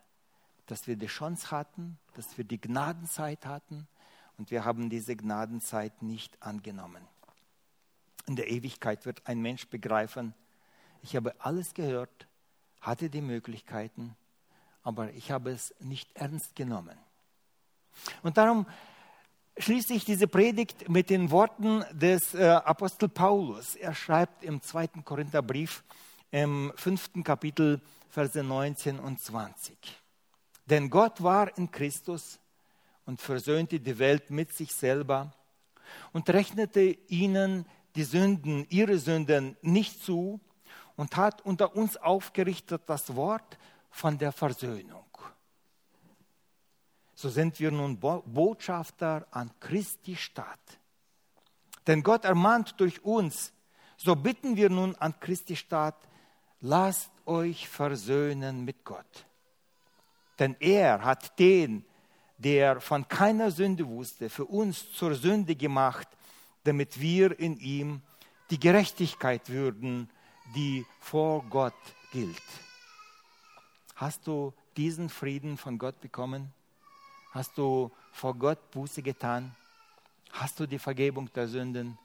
Dass 0.66 0.88
wir 0.88 0.96
die 0.96 1.08
Chance 1.08 1.52
hatten, 1.52 2.00
dass 2.16 2.38
wir 2.38 2.46
die 2.46 2.60
Gnadenzeit 2.60 3.46
hatten 3.46 3.88
und 4.38 4.50
wir 4.50 4.64
haben 4.64 4.90
diese 4.90 5.16
Gnadenzeit 5.16 6.02
nicht 6.02 6.42
angenommen. 6.42 7.06
In 8.28 8.38
der 8.38 8.50
Ewigkeit 8.50 9.06
wird 9.06 9.28
ein 9.28 9.42
Mensch 9.42 9.68
begreifen, 9.68 10.34
ich 11.04 11.16
habe 11.16 11.36
alles 11.40 11.74
gehört, 11.74 12.28
hatte 12.82 13.10
die 13.10 13.22
Möglichkeiten, 13.22 14.16
aber 14.84 15.12
ich 15.14 15.32
habe 15.32 15.52
es 15.52 15.76
nicht 15.80 16.16
ernst 16.16 16.56
genommen. 16.56 16.98
Und 18.24 18.38
darum 18.38 18.66
schließe 19.60 19.94
ich 19.94 20.06
diese 20.06 20.28
Predigt 20.28 20.90
mit 20.90 21.10
den 21.10 21.32
Worten 21.32 21.84
des 21.92 22.34
äh, 22.34 22.48
Apostel 22.48 23.10
Paulus. 23.10 23.76
Er 23.76 23.94
schreibt 23.94 24.44
im 24.44 24.62
zweiten 24.62 25.04
Korintherbrief 25.04 25.84
im 26.32 26.74
fünften 26.76 27.24
Kapitel, 27.24 27.82
Verse 28.10 28.42
19 28.42 29.00
und 29.00 29.20
20. 29.20 29.78
Denn 30.66 30.90
Gott 30.90 31.24
war 31.24 31.58
in 31.58 31.72
Christus 31.72 32.40
und 33.06 33.22
versöhnte 33.22 33.80
die 33.80 34.00
Welt 34.00 34.30
mit 34.30 34.54
sich 34.54 34.74
selber 34.74 35.34
und 36.12 36.30
rechnete 36.30 36.82
ihnen 37.08 37.66
die 37.96 38.04
Sünden, 38.04 38.66
ihre 38.70 38.98
Sünden 38.98 39.58
nicht 39.62 40.04
zu 40.04 40.40
und 40.96 41.16
hat 41.16 41.46
unter 41.46 41.76
uns 41.76 41.98
aufgerichtet 41.98 42.84
das 42.88 43.16
Wort 43.16 43.58
von 43.90 44.18
der 44.18 44.32
Versöhnung 44.32 45.07
so 47.18 47.30
sind 47.30 47.60
wir 47.60 47.72
nun 47.72 47.98
Botschafter 47.98 49.26
an 49.32 49.50
Christi 49.60 50.16
Stadt. 50.16 50.60
Denn 51.88 52.04
Gott 52.04 52.26
ermahnt 52.26 52.76
durch 52.78 53.04
uns, 53.04 53.54
so 53.98 54.16
bitten 54.16 54.56
wir 54.56 54.70
nun 54.70 54.96
an 54.98 55.20
Christi 55.20 55.56
Stadt, 55.56 55.98
lasst 56.60 57.10
euch 57.26 57.68
versöhnen 57.68 58.64
mit 58.66 58.86
Gott. 58.86 59.26
Denn 60.38 60.56
er 60.60 61.04
hat 61.04 61.40
den, 61.40 61.84
der 62.38 62.80
von 62.82 63.08
keiner 63.08 63.50
Sünde 63.50 63.88
wusste, 63.88 64.30
für 64.30 64.46
uns 64.46 64.94
zur 64.94 65.16
Sünde 65.16 65.56
gemacht, 65.56 66.08
damit 66.66 67.02
wir 67.02 67.40
in 67.40 67.58
ihm 67.58 68.04
die 68.52 68.60
Gerechtigkeit 68.60 69.50
würden, 69.50 70.08
die 70.54 70.86
vor 71.00 71.44
Gott 71.50 71.74
gilt. 72.12 72.44
Hast 73.96 74.28
du 74.28 74.54
diesen 74.78 75.10
Frieden 75.10 75.58
von 75.58 75.80
Gott 75.80 76.00
bekommen? 76.00 76.54
Hast 77.38 77.56
du 77.56 77.92
vor 78.14 78.34
Gott 78.34 78.72
Buße 78.72 79.04
getan? 79.04 79.56
Hast 80.32 80.60
du 80.60 80.66
die 80.66 80.80
Vergebung 80.80 81.32
der 81.34 81.48
Sünden? 81.48 81.96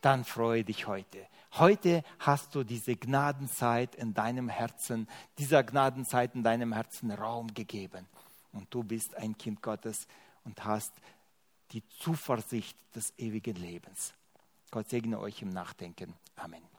Dann 0.00 0.24
freue 0.24 0.64
dich 0.64 0.86
heute. 0.86 1.26
Heute 1.58 2.02
hast 2.18 2.54
du 2.54 2.64
diese 2.64 2.96
Gnadenzeit 2.96 3.94
in 3.94 4.14
deinem 4.14 4.48
Herzen, 4.48 5.06
dieser 5.36 5.64
Gnadenzeit 5.64 6.34
in 6.34 6.42
deinem 6.42 6.72
Herzen 6.72 7.10
Raum 7.10 7.52
gegeben. 7.52 8.06
Und 8.52 8.72
du 8.72 8.82
bist 8.82 9.14
ein 9.16 9.36
Kind 9.36 9.60
Gottes 9.60 10.06
und 10.44 10.64
hast 10.64 10.94
die 11.72 11.86
Zuversicht 11.98 12.78
des 12.94 13.12
ewigen 13.18 13.56
Lebens. 13.56 14.14
Gott 14.70 14.88
segne 14.88 15.20
euch 15.20 15.42
im 15.42 15.50
Nachdenken. 15.50 16.14
Amen. 16.36 16.69